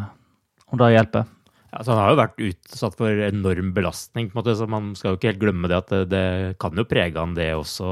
[0.72, 1.28] om det hjelper.
[1.68, 5.14] Ja, han har jo vært utsatt for enorm belastning, på en måte, så man skal
[5.14, 6.28] jo ikke helt glemme det at det, det
[6.64, 7.90] kan jo prege han det også,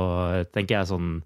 [0.56, 0.91] tenker jeg.
[0.93, 1.18] sånn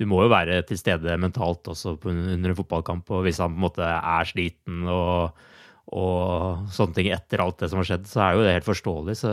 [0.00, 3.10] du må jo være til stede mentalt også under en fotballkamp.
[3.12, 5.42] Og hvis han på en måte er sliten og,
[5.90, 9.16] og sånne ting etter alt det som har skjedd, så er jo det helt forståelig.
[9.18, 9.32] Så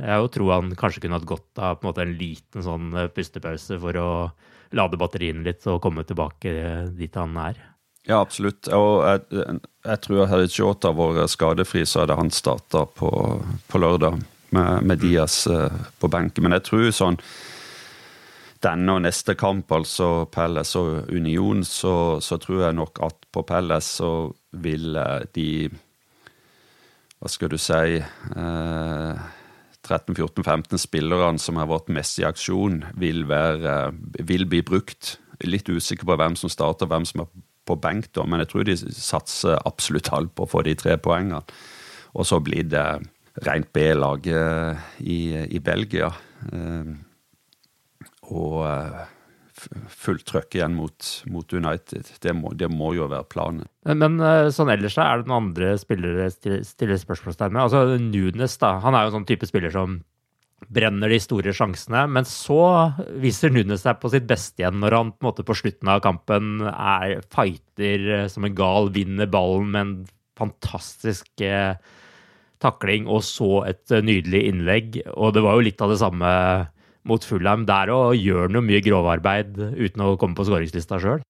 [0.00, 3.78] jeg tror han kanskje kunne hatt godt av på en, en liten sånn eh, pustepause
[3.82, 4.08] for å
[4.74, 6.50] lade batteriene litt og komme tilbake
[6.98, 7.60] dit han er.
[8.04, 8.68] Ja, absolutt.
[8.74, 13.10] Og jeg, jeg tror hadde Jota vært skadefri, så hadde han starta på,
[13.70, 14.18] på, lørdag
[14.52, 16.44] med, med Diaz eh, på benken.
[16.44, 17.20] Men jeg tror sånn
[18.64, 23.44] denne og neste kamp, altså Pelles og Union, så, så, tror jeg nok at på
[23.46, 24.12] Pelles så
[24.64, 25.48] vil eh, de
[27.24, 29.20] Hva skal du si eh,
[29.80, 33.94] 13-14-15 spillerne som har vært mest i aksjon, vil, være,
[34.28, 35.14] vil bli brukt.
[35.40, 37.30] Litt usikker på hvem som starter, hvem som er
[37.64, 40.98] på benk, da, men jeg tror de satser absolutt alt på å få de tre
[41.00, 41.40] poengene.
[42.12, 42.84] Og så blir det
[43.48, 45.18] rent B-lag eh, i,
[45.48, 46.12] i Belgia.
[46.52, 46.92] Eh,
[48.36, 49.00] og eh,
[49.90, 52.08] fullt trøkk igjen mot, mot United.
[52.22, 53.68] Det må, det må, jo være planen.
[53.84, 57.62] Men, eh, sånn ellers er det noen andre spillere stiller spørsmålstegn med.
[57.66, 58.76] Altså Nunes, da.
[58.84, 60.00] Han er jo en sånn type spiller som
[60.72, 62.60] brenner de store sjansene, men så
[63.20, 66.62] viser Nunes seg på sitt beste igjen når han på, måte, på slutten av kampen
[66.70, 69.96] er fighter eh, som en gal, vinner ballen med en
[70.38, 71.76] fantastisk eh,
[72.64, 75.02] takling og så et nydelig innlegg.
[75.14, 76.30] Og det var jo litt av det samme
[77.08, 81.22] mot Fulham der og gjør noe mye grovarbeid uten å komme på skåringslista sjøl.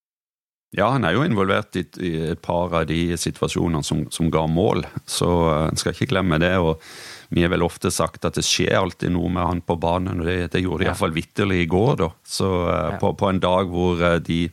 [0.75, 4.43] Ja, han er jo involvert i, i, et par av de situasjonene som, som ga
[4.51, 6.57] mål, så uh, en skal ikke glemme det.
[6.59, 6.83] og
[7.31, 10.27] Vi har vel ofte sagt at det skjer alltid noe med han på banen, og
[10.27, 10.95] det, det gjorde det ja.
[10.95, 11.93] iallfall vitterlig i går.
[12.03, 12.09] da.
[12.27, 12.97] Så uh, ja.
[12.99, 14.49] på, på, en dag hvor uh, de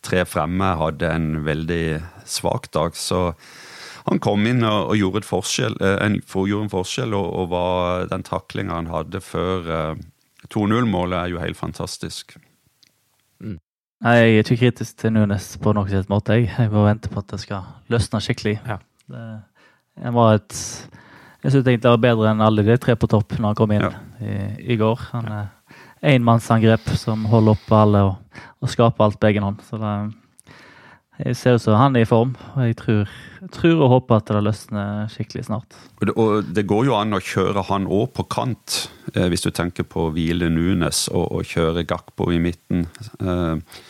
[0.00, 1.84] tre fremme hadde en veldig
[2.24, 3.34] svak dag, så
[4.06, 8.24] han kom inn og, og gjorde, forskjell, en, gjorde, en, forskjell, og, og var den
[8.24, 9.68] taklinga han hadde før
[10.54, 12.36] 2-0-målet er jo helt fantastisk.
[13.40, 13.58] Mm.
[14.04, 16.38] Nei, jeg er ikke kritisk til Nunes på noen slags måte.
[16.38, 18.56] Jeg, jeg bare venter på at det skal løsne skikkelig.
[18.66, 18.78] Ja.
[19.10, 19.26] Det,
[20.00, 20.56] jeg var et
[21.40, 23.70] Jeg syns egentlig det var bedre enn alle de tre på topp når han kom
[23.72, 23.86] inn
[24.20, 24.34] i,
[24.74, 25.06] i går.
[25.14, 25.46] Han er
[26.12, 29.62] enmannsangrep som holder oppe alle og, og skaper alt på egen hånd.
[29.64, 29.94] Så det,
[31.24, 33.14] jeg ser ut som han er i form, og jeg tror,
[33.52, 35.78] tror og håper at det løsner skikkelig snart.
[36.00, 38.82] Og det, og det går jo an å kjøre han òg på kant,
[39.14, 42.86] eh, hvis du tenker på å hvile Nunes og, og kjøre Gakpo i midten.
[43.20, 43.82] Eh,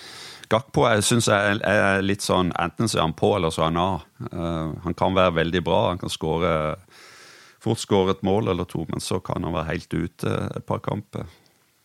[0.50, 3.66] Gakpo jeg synes jeg er, er litt sånn enten så er han på eller så
[3.66, 4.08] er han av.
[4.30, 6.54] Eh, han kan være veldig bra, han kan skåre
[7.60, 10.82] fort skåre et mål eller to, men så kan han være helt ute et par
[10.84, 11.28] kamper.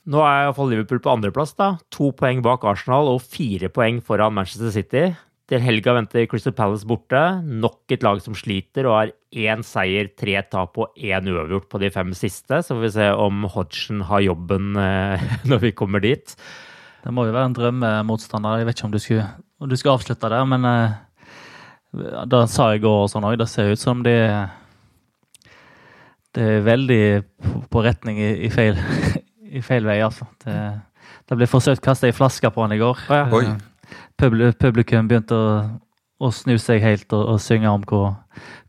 [0.06, 1.76] Nå er iallfall Liverpool på andreplass, da.
[1.96, 5.08] To poeng bak Arsenal og fire poeng foran Manchester City.
[5.46, 7.20] Til helga venter Crystal Palace borte.
[7.46, 11.82] Nok et lag som sliter og har én seier, tre tap og én uavgjort på
[11.84, 12.64] de fem siste.
[12.66, 16.34] Så får vi se om Hodgson har jobben eh, når vi kommer dit.
[17.06, 18.64] Det må jo være en drømmemotstander.
[18.64, 19.28] Jeg vet ikke om du skulle,
[19.62, 20.98] om du skulle avslutte der, men eh,
[22.34, 23.38] det sa jeg i går og sånn òg.
[23.38, 24.18] Det ser ut som det
[26.36, 28.82] Det er veldig på, på retning i, i, feil,
[29.60, 30.26] i, feil, vei, altså.
[30.42, 30.58] Det,
[31.30, 33.06] det ble forsøkt kasta ei flaske på han i går.
[33.30, 33.46] Oi.
[34.20, 35.48] Publikum begynte å,
[36.24, 38.14] å snu seg helt og, og synge om hvor,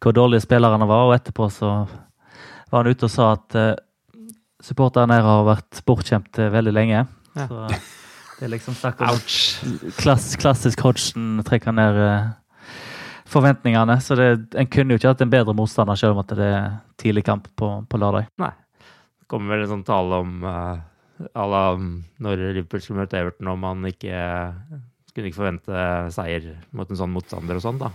[0.02, 1.74] hvor, dårlige spillerne var, og etterpå så
[2.72, 3.68] var han ute og sa at uh,
[4.64, 7.04] supporterne her har vært bortskjemt veldig lenge.
[7.36, 7.46] Ja.
[7.46, 7.68] Så
[8.36, 9.20] det er liksom snakk om
[9.96, 12.26] klass, klassisk Hodgson trekker ned uh,
[13.30, 13.96] forventningene.
[14.02, 14.28] Så det,
[14.58, 17.48] en kunne jo ikke hatt en bedre motstander selv om at det er tidlig kamp
[17.56, 18.28] på, på lørdag.
[18.42, 18.52] Nei.
[19.22, 20.76] Det kommer vel en sånn tale om uh,
[21.32, 21.62] la,
[22.22, 24.20] når Liverpool skulle møte Everton, om han ikke
[25.16, 27.92] kunne ikke forvente seier mot en sånn motstander og sånn, da.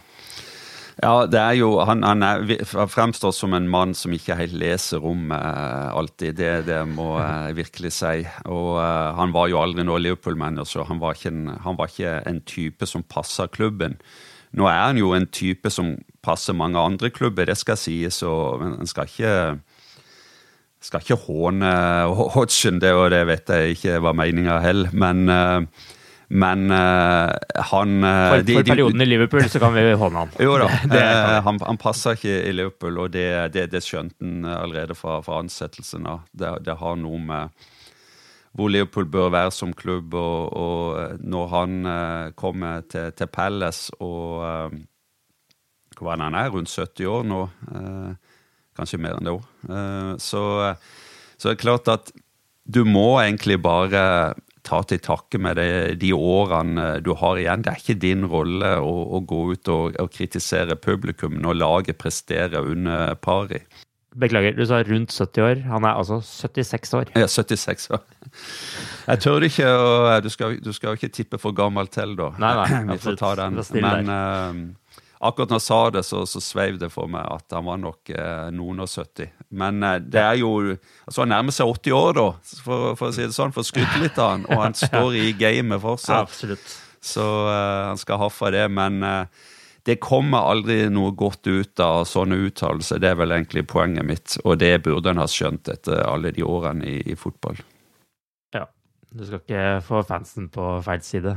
[1.01, 5.01] Ja, det er jo Han, han er, fremstår som en mann som ikke helt leser
[5.01, 6.35] rommet eh, alltid.
[6.37, 8.25] Det, det må jeg virkelig si.
[8.45, 10.85] Og uh, han var jo aldri noe Liverpool-manager.
[10.89, 13.97] Han, han var ikke en type som passa klubben.
[14.51, 18.61] Nå er han jo en type som passer mange andre klubber, det skal sies, og
[18.67, 19.35] en skal ikke
[20.81, 21.71] skal ikke håne
[22.33, 25.87] Hodgson, det, det vet jeg ikke var meninga heller, men uh,
[26.31, 27.31] men uh,
[27.71, 30.29] han uh, For, for perioden i Liverpool så kan vi håne han.
[30.39, 30.69] Jo da.
[30.93, 31.03] det,
[31.43, 35.41] han, han passer ikke i Liverpool, og det, det, det skjønte han allerede fra, fra
[35.43, 36.23] ansettelsen av.
[36.31, 37.67] Det, det, har noe med
[38.55, 41.75] hvor Liverpool bør være som klubb, og, og når han
[42.39, 44.75] kommer til, til Palace og
[46.01, 47.45] Hva er han er, rundt 70 år nå?
[48.75, 49.47] kanskje mer enn det òg.
[50.23, 50.43] så,
[51.35, 52.11] så det er klart at
[52.63, 54.03] du må egentlig bare
[54.67, 57.63] ta til takke med det, de årene du har igjen.
[57.65, 62.01] Det er ikke din rolle å, å gå ut og, og, kritisere publikum når laget
[62.01, 63.61] presterer under pari.
[64.21, 65.59] Beklager, du sa rundt 70 år.
[65.71, 67.11] Han er altså 76 år.
[67.15, 68.01] Ja, 76 år.
[69.07, 72.33] Jeg tør ikke å Du skal jo ikke tippe for gammelt til, da.
[72.41, 73.61] Nei, nei, Vi får ta den.
[73.79, 74.59] Men uh,
[75.21, 78.11] akkurat når jeg sa det, så, så sveiv det for meg at han var nok
[78.13, 79.29] eh, noen og 70.
[79.61, 82.27] Men eh, det er jo altså Han nærmer seg 80 år, da,
[82.65, 84.45] for, for å si det sånn, for å skryte litt av han.
[84.49, 86.27] Og han står i gamet fortsatt.
[86.29, 86.75] Absolutt.
[87.01, 88.67] Så eh, han skal ha for det.
[88.73, 89.01] Men
[89.87, 93.01] det kommer aldri noe godt ut av sånne uttalelser.
[93.01, 96.45] Det er vel egentlig poenget mitt, og det burde han ha skjønt etter alle de
[96.45, 97.61] årene i, i fotball.
[98.53, 98.67] Ja.
[99.11, 101.33] Du skal ikke få fansen på feil side.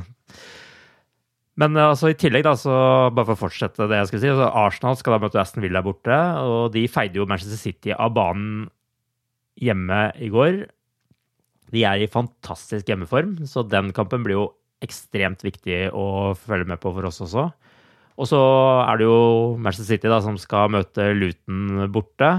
[1.60, 2.74] Men altså, i tillegg, da, så
[3.14, 5.84] bare for å fortsette det jeg skulle si, altså, Arsenal skal da møte Aston Villa
[5.86, 6.16] borte.
[6.42, 8.64] Og de feide jo Manchester City av banen
[9.62, 10.64] hjemme i går.
[11.74, 14.48] De er i fantastisk hjemmeform, så den kampen blir jo
[14.84, 17.48] ekstremt viktig å følge med på for oss også.
[18.14, 18.40] Og så
[18.84, 22.36] er det jo Manchester City da, som skal møte Luton borte.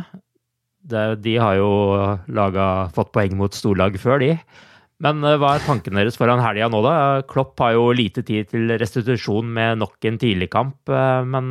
[0.86, 1.72] Det, de har jo
[2.32, 4.36] laget, fått poeng mot storlag før, de.
[5.04, 6.94] Men eh, hva er tankene deres foran helga nå, da?
[7.28, 10.78] Klopp har jo lite tid til restitusjon med nok en tidligkamp.
[10.88, 11.48] Eh, men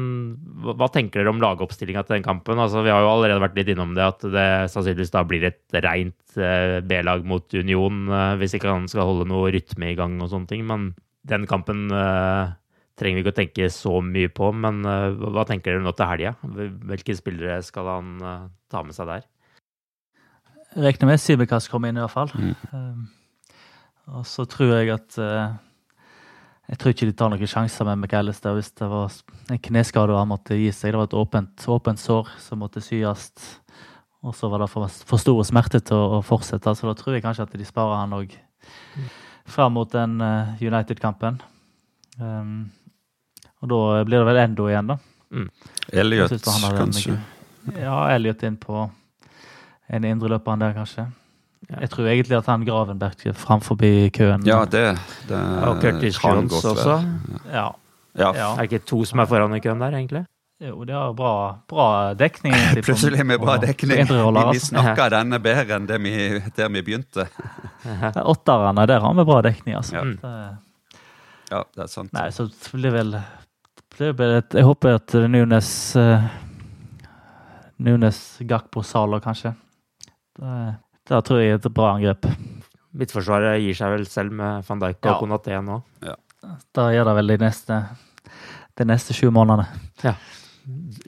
[0.64, 2.60] hva tenker dere om lagoppstillinga til den kampen?
[2.60, 5.76] Altså, vi har jo allerede vært litt innom det, at det sannsynligvis da blir et
[5.84, 8.06] rent eh, B-lag mot Union,
[8.40, 10.64] hvis ikke han skal holde noe rytme i gang og sånne ting.
[10.70, 10.94] Men
[11.28, 14.48] den kampen trenger vi ikke å tenke så mye på.
[14.56, 16.32] Men hva tenker dere nå til helga?
[16.44, 18.16] Hvilke spillere skal han
[18.72, 19.28] ta med seg der?
[20.84, 22.32] Regner med Sibekas kommer inn, i hvert fall.
[22.34, 23.04] Mm.
[24.12, 25.54] Og så tror jeg at uh,
[26.68, 29.12] Jeg tror ikke de tar noen sjanser med McAllister hvis det var
[29.52, 30.92] en kneskade og han måtte gi seg.
[30.92, 33.28] Det var et åpent, åpent sår som måtte syes.
[34.24, 37.24] Og så var det for, for store smerter til å, fortsette, så da tror jeg
[37.26, 38.32] kanskje at de sparer han òg
[39.44, 41.36] fram mot den uh, United-kampen.
[42.16, 42.70] Um,
[43.60, 44.96] og da blir det vel Endo igjen, da.
[45.34, 45.50] Mm.
[45.92, 46.32] Elliot,
[46.78, 47.18] kanskje?
[47.76, 48.86] Ja, Elliot inn på
[49.92, 51.06] en indreløper der, kanskje.
[51.70, 54.44] Jeg tror egentlig at han Gravenberg skal fram forbi køen.
[54.46, 54.84] Ja, det,
[55.28, 55.38] det
[55.68, 56.98] Og Curtis Hans Jones også.
[57.52, 57.70] Ja.
[58.14, 58.30] Ja.
[58.36, 58.50] Ja.
[58.52, 60.24] Er det ikke to som er foran i køen der, egentlig?
[60.62, 61.32] Jo, det har bra,
[61.68, 62.54] bra dekning.
[62.86, 64.06] Plutselig med bra dekning.
[64.08, 65.08] Vi, altså.
[65.10, 66.12] denne bedre enn vi,
[66.56, 67.26] der vi begynte.
[68.22, 69.96] Åtterne, der har vi bra dekning, altså.
[69.96, 70.04] Ja.
[70.22, 70.60] Det-
[71.50, 72.12] Ja, det er sant.
[72.16, 76.24] Nei, så det blir vel det blir vel et, Jeg håper at Nunes uh,
[77.76, 79.52] Nunes Gakpo Salah, kanskje.
[80.38, 80.74] Det,
[81.08, 82.28] det tror jeg er et bra angrep.
[82.94, 85.18] Midtforsvaret gir seg vel selv med van Dijk og Ja.
[85.20, 85.80] Konaté nå.
[86.76, 87.80] Da gjør det vel de neste,
[88.78, 89.66] de neste sju månedene.
[90.04, 90.14] Ja.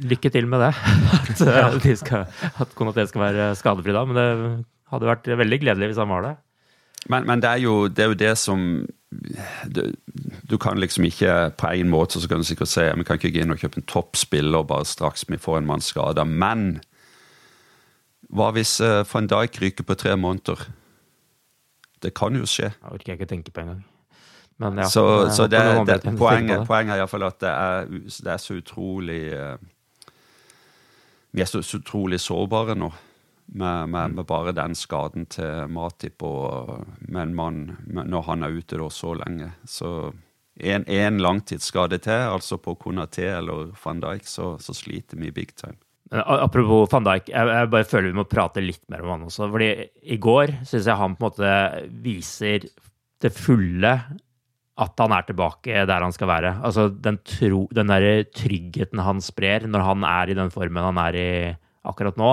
[0.03, 0.73] Lykke til med det.
[1.47, 4.05] At, de skal, at Konaté skal være skadefri da.
[4.05, 4.27] Men det
[4.93, 6.35] hadde vært veldig gledelig hvis han var det.
[7.09, 8.61] Men, men det, er jo, det er jo det som
[9.71, 9.83] du,
[10.51, 13.31] du kan liksom ikke På en måte så kan du sikkert si vi kan ikke
[13.31, 16.25] gå inn og kjøpe en toppspiller bare straks vi får en mann skada.
[16.27, 16.81] Men
[18.37, 20.67] hva hvis uh, van Dijk ryker på tre måneder?
[22.03, 22.71] Det kan jo skje.
[22.77, 23.85] Det orker jeg ikke tenke på engang.
[24.61, 26.67] Men ja, så jeg så det, det, poenget, det.
[26.69, 27.91] poenget er iallfall at det er,
[28.25, 29.59] det er så utrolig eh,
[31.37, 32.89] Vi er så, så utrolig sårbare nå.
[33.47, 38.81] Med, med, med bare den skaden til Matip og en mann når han er ute
[38.81, 39.53] da så lenge.
[39.69, 39.91] Så
[40.57, 45.55] en, en langtidsskade til, altså på Konaté eller van Dijk, så, så sliter vi big
[45.55, 45.77] time.
[46.15, 49.25] A- Apropos van Dijk, jeg, jeg bare føler vi må prate litt mer om han
[49.27, 49.49] også.
[49.51, 49.71] fordi
[50.15, 51.55] i går syns jeg han på en måte
[52.05, 52.67] viser
[53.25, 53.95] det fulle
[54.77, 56.53] at han er tilbake der han skal være.
[56.69, 61.01] Altså den, tro, den der tryggheten han sprer når han er i den formen han
[61.01, 61.29] er i
[61.87, 62.31] akkurat nå,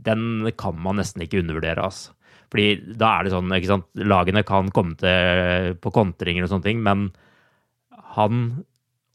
[0.00, 1.82] den kan man nesten ikke undervurdere.
[1.82, 2.14] Altså.
[2.52, 6.66] Fordi da er det sånn, ikke sant, lagene kan komme til på kontringer og sånne
[6.68, 7.08] ting, men
[8.16, 8.64] han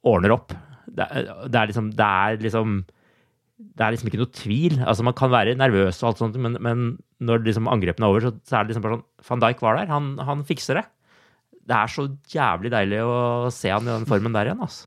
[0.06, 0.54] ordner opp.
[0.86, 1.08] Det,
[1.50, 2.76] det er liksom, det er liksom
[3.56, 4.76] det er liksom ikke noe tvil.
[4.84, 6.86] Altså Man kan være nervøs, og alt sånt, men, men
[7.24, 9.80] når liksom angrepene er over, så, så er det liksom bare sånn Van Dijk var
[9.80, 9.92] der.
[9.94, 10.86] Han, han fikser det.
[11.66, 13.16] Det er så jævlig deilig å
[13.54, 14.62] se han i den formen der igjen.
[14.66, 14.86] altså.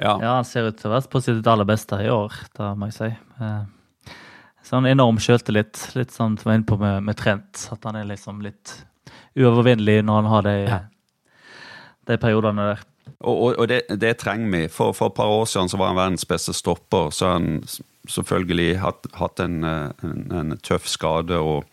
[0.00, 0.14] Ja.
[0.22, 2.96] han ser ut til å være på sitt aller beste i år, da må jeg
[2.96, 3.10] si.
[3.42, 3.62] Eh,
[4.70, 5.78] Sånn enorm sjøltillit.
[5.96, 7.62] Litt sånn som jeg var inne på med, med Trent.
[7.74, 8.74] At han er liksom litt
[9.38, 10.56] uovervinnelig når han har de,
[12.10, 12.82] de periodene der.
[13.18, 14.62] Og, og, og det, det trenger vi.
[14.72, 17.10] For, for et par år siden så var han verdens beste stopper.
[17.14, 17.48] Så han
[18.08, 21.66] selvfølgelig hatt, hatt en, eh, en, en tøff skade og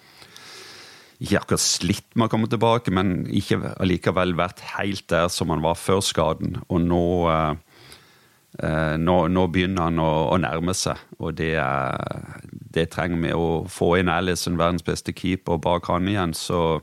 [1.17, 5.63] ikke akkurat slitt med å komme tilbake, men ikke allikevel vært helt der som han
[5.65, 6.59] var før skaden.
[6.67, 7.03] Og nå,
[7.33, 7.83] eh,
[8.61, 11.55] eh, nå, nå begynner han å, å nærme seg, og det,
[12.75, 13.33] det trenger vi.
[13.33, 16.81] Å få inn Alison, verdens beste keeper, bak han igjen, så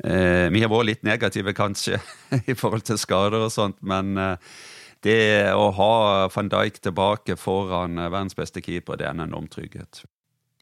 [0.00, 1.98] Eh, vi har vært litt negative, kanskje,
[2.50, 4.52] i forhold til skader og sånt, men eh,
[5.06, 5.92] det å ha
[6.32, 10.02] van Dijk tilbake foran eh, verdens beste keeper, det er en enorm trygghet.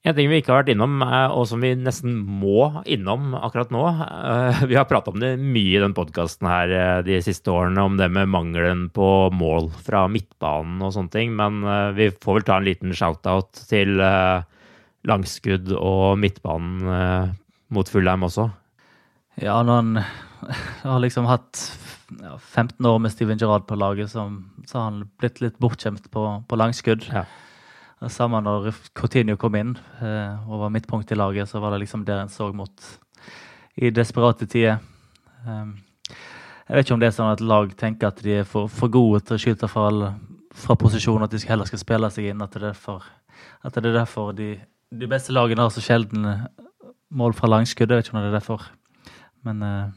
[0.07, 3.72] En ting vi ikke har vært innom, eh, og som vi nesten må innom akkurat
[3.74, 7.82] nå eh, Vi har prata om det mye i den podkasten her de siste årene,
[7.82, 11.61] om det med mangelen på mål fra midtbanen og sånne ting, men
[11.99, 13.99] vi får vel ta en liten shout-out til
[15.09, 17.34] langskudd og midtbanen
[17.74, 18.49] mot Fullheim også.
[19.43, 20.01] Ja, når han
[20.86, 21.61] har liksom hatt
[22.16, 24.24] ja, 15 år med Steven Gerrard på laget, så,
[24.66, 27.09] så har han blitt litt bortskjemt på, på langskudd.
[27.12, 27.24] Ja.
[28.09, 32.04] Samme når Coutinho kom inn eh, og var midtpunkt i laget, så var det liksom
[32.06, 32.84] der en så mot
[33.78, 34.78] i desperate tider.
[35.46, 35.76] Um,
[36.68, 38.92] jeg vet ikke om det er sånn at lag tenker at de er for, for
[38.92, 40.12] gode til å skyte fra,
[40.54, 42.42] fra posisjon, at de heller skal spille seg inn.
[42.44, 43.06] At det er derfor,
[43.64, 44.52] det er derfor de,
[44.94, 46.26] de beste lagene har så sjelden
[47.09, 47.90] mål fra langskudd.
[47.90, 48.66] Jeg vet ikke om det er derfor.
[49.48, 49.96] Men eh,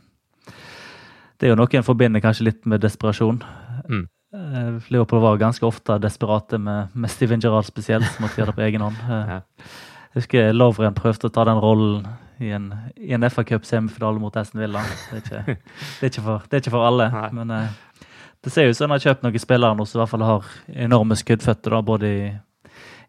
[1.41, 3.39] det er jo noe en forbinder kanskje litt med desperasjon.
[3.89, 4.03] Mm.
[4.37, 8.57] Eh, Liverpool var ganske ofte desperate med, med Steven Gerrard spesielt, som måtte gjøre det
[8.59, 8.99] på egen hånd.
[9.09, 9.39] ja.
[10.11, 12.05] Jeg husker Lovren prøvde å ta den rollen
[12.43, 14.83] i en, i en FA Cup-semifinale mot Aston Villa.
[15.09, 15.55] Det er ikke,
[15.97, 17.07] det er ikke, for, det er ikke for alle.
[17.33, 18.05] Men eh,
[18.45, 20.51] det ser ut som han har kjøpt noen spillere nå som i hvert fall har
[20.85, 22.27] enorme skuddføtter, da, både i,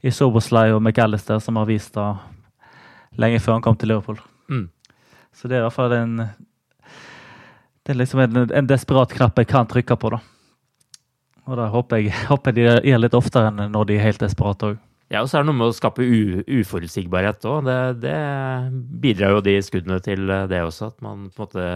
[0.09, 2.09] i Soboslay og McAllister, som har vist det
[3.21, 4.25] lenge før han kom til Liverpool.
[4.49, 4.71] Mm.
[5.37, 6.17] Så det er i hvert fall en
[7.83, 10.21] Det er liksom en, en desperat knapp jeg kan trykke på, da.
[11.51, 14.73] Og da håper jeg, håper de er litt oftere enn når de er helt desperate
[14.73, 14.81] òg.
[15.13, 17.67] Ja, og så er det noe med å skape uforutsigbarhet òg.
[17.67, 18.19] Det, det
[19.03, 20.89] bidrar jo de skuddene til eh, det også.
[20.95, 21.67] At man på en måte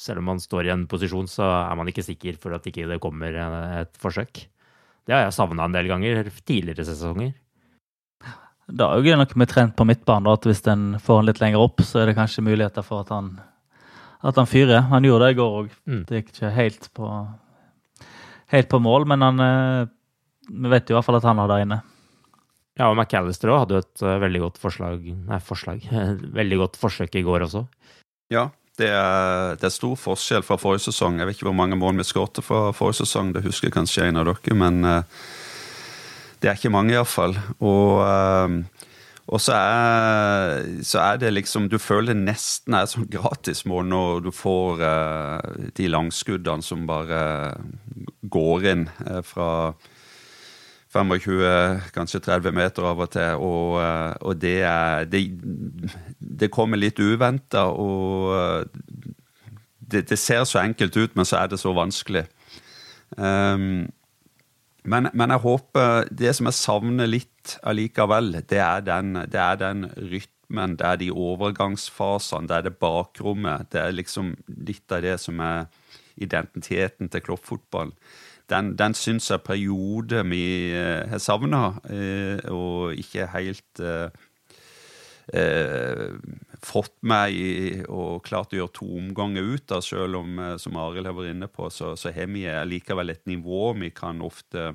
[0.00, 2.88] Selv om man står i en posisjon, så er man ikke sikker for at ikke
[2.90, 3.36] det kommer
[3.78, 4.40] et forsøk.
[5.06, 7.30] Det har jeg savna en del ganger tidligere sesonger.
[8.66, 11.62] Det er jo noe med trent på midtbanen, at hvis en får han litt lenger
[11.62, 13.36] opp, så er det kanskje muligheter for at han,
[14.24, 14.86] at han fyrer.
[14.90, 15.72] Han gjorde det i går òg.
[16.08, 17.10] Det gikk ikke helt på,
[18.54, 19.90] helt på mål, men han, eh,
[20.48, 21.80] vi vet jo i hvert fall at han har det inne.
[22.74, 25.84] Ja, og McAllister òg hadde jo et uh, veldig godt forslag Nei, forslag.
[26.40, 27.62] veldig godt forsøk i går også.
[28.34, 28.48] Ja,
[28.80, 31.20] det er, det er, stor forskjell fra forrige sesong.
[31.20, 34.18] Jeg vet ikke hvor mange mål vi skåret fra forrige sesong, det husker kanskje en
[34.18, 35.28] av dere, men uh,
[36.42, 37.36] det er ikke mange, iallfall.
[37.62, 38.88] Og uh,
[39.26, 44.22] og så er, så er, det liksom Du føler det nesten er sånn gratismål når
[44.26, 47.20] du får uh, de langskuddene som bare
[48.28, 49.72] går inn uh, fra
[50.94, 53.40] 25, kanskje 30 meter av og til.
[53.40, 55.24] Og, uh, og det er det,
[56.20, 58.68] det, kommer litt uventa, og
[59.80, 62.26] det, det, ser så enkelt ut, men så er det så vanskelig.
[63.16, 63.88] Um,
[64.84, 67.33] men, men, jeg håper Det som jeg savner litt
[67.66, 72.76] allikevel, det er den, det er den rytmen, det er de overgangsfasene, det er det
[72.82, 73.70] bakrommet.
[73.72, 74.34] Det er liksom
[74.68, 75.66] litt av det som er
[76.20, 77.96] identiteten til kloppfotballen.
[78.52, 80.44] Den, den syns jeg periode vi
[80.76, 84.12] eh, har savna, eh, og ikke helt eh,
[85.32, 86.10] eh,
[86.60, 87.54] fått meg i,
[87.88, 91.48] og klart å gjøre to omganger ut av, selv om, som Arild har vært inne
[91.48, 94.74] på, så, så har vi likevel et nivå vi kan ofte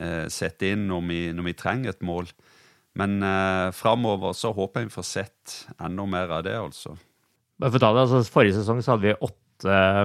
[0.00, 2.28] eh, sette inn når vi, når vi, trenger et mål.
[2.98, 6.94] Men eh, framover så håper jeg vi får sett enda mer av det, altså.
[7.62, 9.42] For ta det, altså Forrige sesong så hadde vi åtte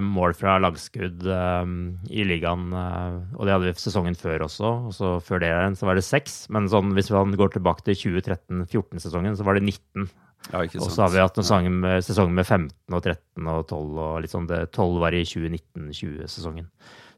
[0.05, 1.71] mål fra lagskudd um,
[2.13, 2.69] i ligaen.
[2.69, 4.69] Uh, og det hadde vi sesongen før også.
[4.87, 6.43] Og så før det så var det seks.
[6.53, 10.05] Men sånn, hvis man går tilbake til 2013-14-sesongen, så var det 19.
[10.49, 11.37] Ja, og så har vi hatt
[11.69, 14.47] med, sesonger med 15 og 13 og 12 og litt sånn.
[14.49, 16.69] Det, 12 var i 2019-20-sesongen.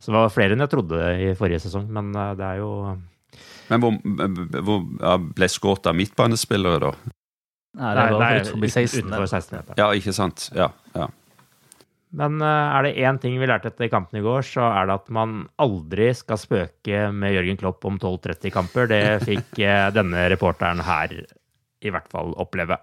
[0.01, 2.71] Så det var flere enn jeg trodde i forrige sesong, men uh, det er jo
[3.69, 3.97] Men hvor,
[4.65, 7.17] hvor ble skåret av midtbanespillere, da?
[7.79, 9.05] Nei, det var utenfor 16.
[9.05, 9.77] Utenfor 16 meter.
[9.79, 10.49] Ja, ikke sant.
[10.57, 11.07] Ja, ja.
[12.11, 14.97] Men uh, er det én ting vi lærte etter kampen i går, så er det
[14.99, 18.89] at man aldri skal spøke med Jørgen Klopp om 12-30-kamper.
[18.91, 21.15] Det fikk uh, denne reporteren her
[21.81, 22.77] i hvert fall oppleve.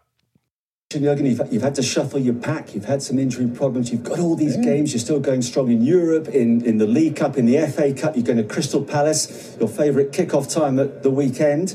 [0.95, 2.75] You've, you've, had to shuffle your pack.
[2.75, 3.93] You've had some injury problems.
[3.93, 4.63] You've got all these yeah.
[4.63, 4.95] games.
[4.95, 8.17] You're still going strong in Europe, in, in the League Cup, in the FA Cup.
[8.17, 11.75] You're going to Crystal Palace, your favourite kick-off time at the weekend.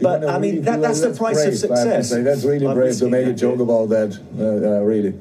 [0.00, 2.10] But I mean, that, that's the price brave, of success.
[2.10, 4.18] That's really I'm brave to make a joke about that.
[4.36, 5.16] Uh, uh, really.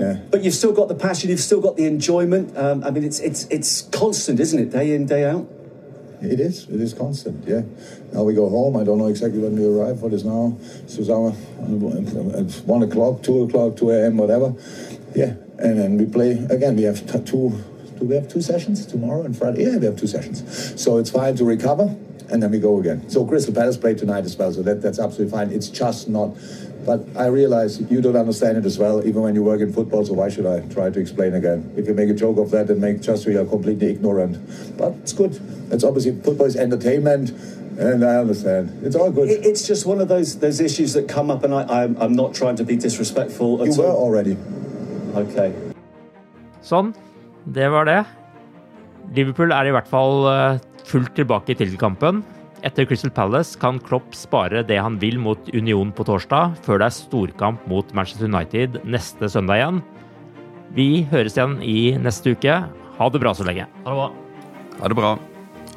[0.00, 0.18] Yeah.
[0.28, 1.30] But you've still got the passion.
[1.30, 2.58] You've still got the enjoyment.
[2.58, 4.70] Um, I mean, it's it's it's constant, isn't it?
[4.70, 5.48] Day in, day out.
[6.22, 6.68] It is.
[6.68, 7.46] It is constant.
[7.46, 7.62] Yeah.
[8.12, 8.76] Now we go home.
[8.76, 10.00] I don't know exactly when we arrive.
[10.02, 10.56] What is now?
[12.38, 14.54] At one o'clock, two o'clock, two a.m., whatever.
[15.14, 15.34] Yeah.
[15.58, 16.76] And then we play again.
[16.76, 17.62] We have two.
[17.98, 19.64] Do we have two sessions tomorrow and Friday?
[19.64, 20.80] Yeah, we have two sessions.
[20.80, 21.96] So it's fine to recover,
[22.28, 23.08] and then we go again.
[23.08, 24.52] So Crystal Palace play tonight as well.
[24.52, 25.50] So that, that's absolutely fine.
[25.50, 26.36] It's just not.
[26.86, 30.06] But I realize you don't understand it as well, even when you work in football.
[30.06, 31.72] So why should I try to explain again?
[31.76, 34.38] If you make a joke of that, and make just we are completely ignorant.
[34.78, 35.40] But it's good.
[35.72, 37.34] It's obviously football is entertainment.
[37.78, 38.70] And I understand.
[38.82, 39.28] It's all good.
[39.28, 42.32] It's just one of those those issues that come up, and I, I'm, I'm not
[42.32, 44.06] trying to be disrespectful at you were all.
[44.06, 44.36] already.
[45.12, 45.52] Okay.
[46.64, 46.94] Sånn.
[47.52, 47.98] Det var det.
[49.14, 52.24] Liverpool er i hvert fall eh, fullt tilbake i titelkampen.
[52.66, 56.88] Etter Crystal Palace kan Klopp spare det han vil mot Union på torsdag, før det
[56.88, 59.78] er storkamp mot Manchester United neste søndag igjen.
[60.74, 62.56] Vi høres igjen i neste uke.
[62.98, 63.68] Ha det bra så lenge.
[63.84, 64.08] Ha det bra.
[64.80, 65.12] Ha det bra.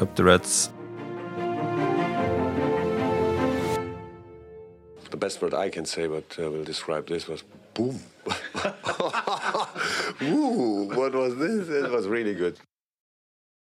[0.01, 0.71] Up to Reds.
[5.11, 7.43] The best word I can say, but uh, will describe this was
[7.75, 7.99] boom.
[10.23, 11.69] Ooh, what was this?
[11.69, 12.57] It was really good.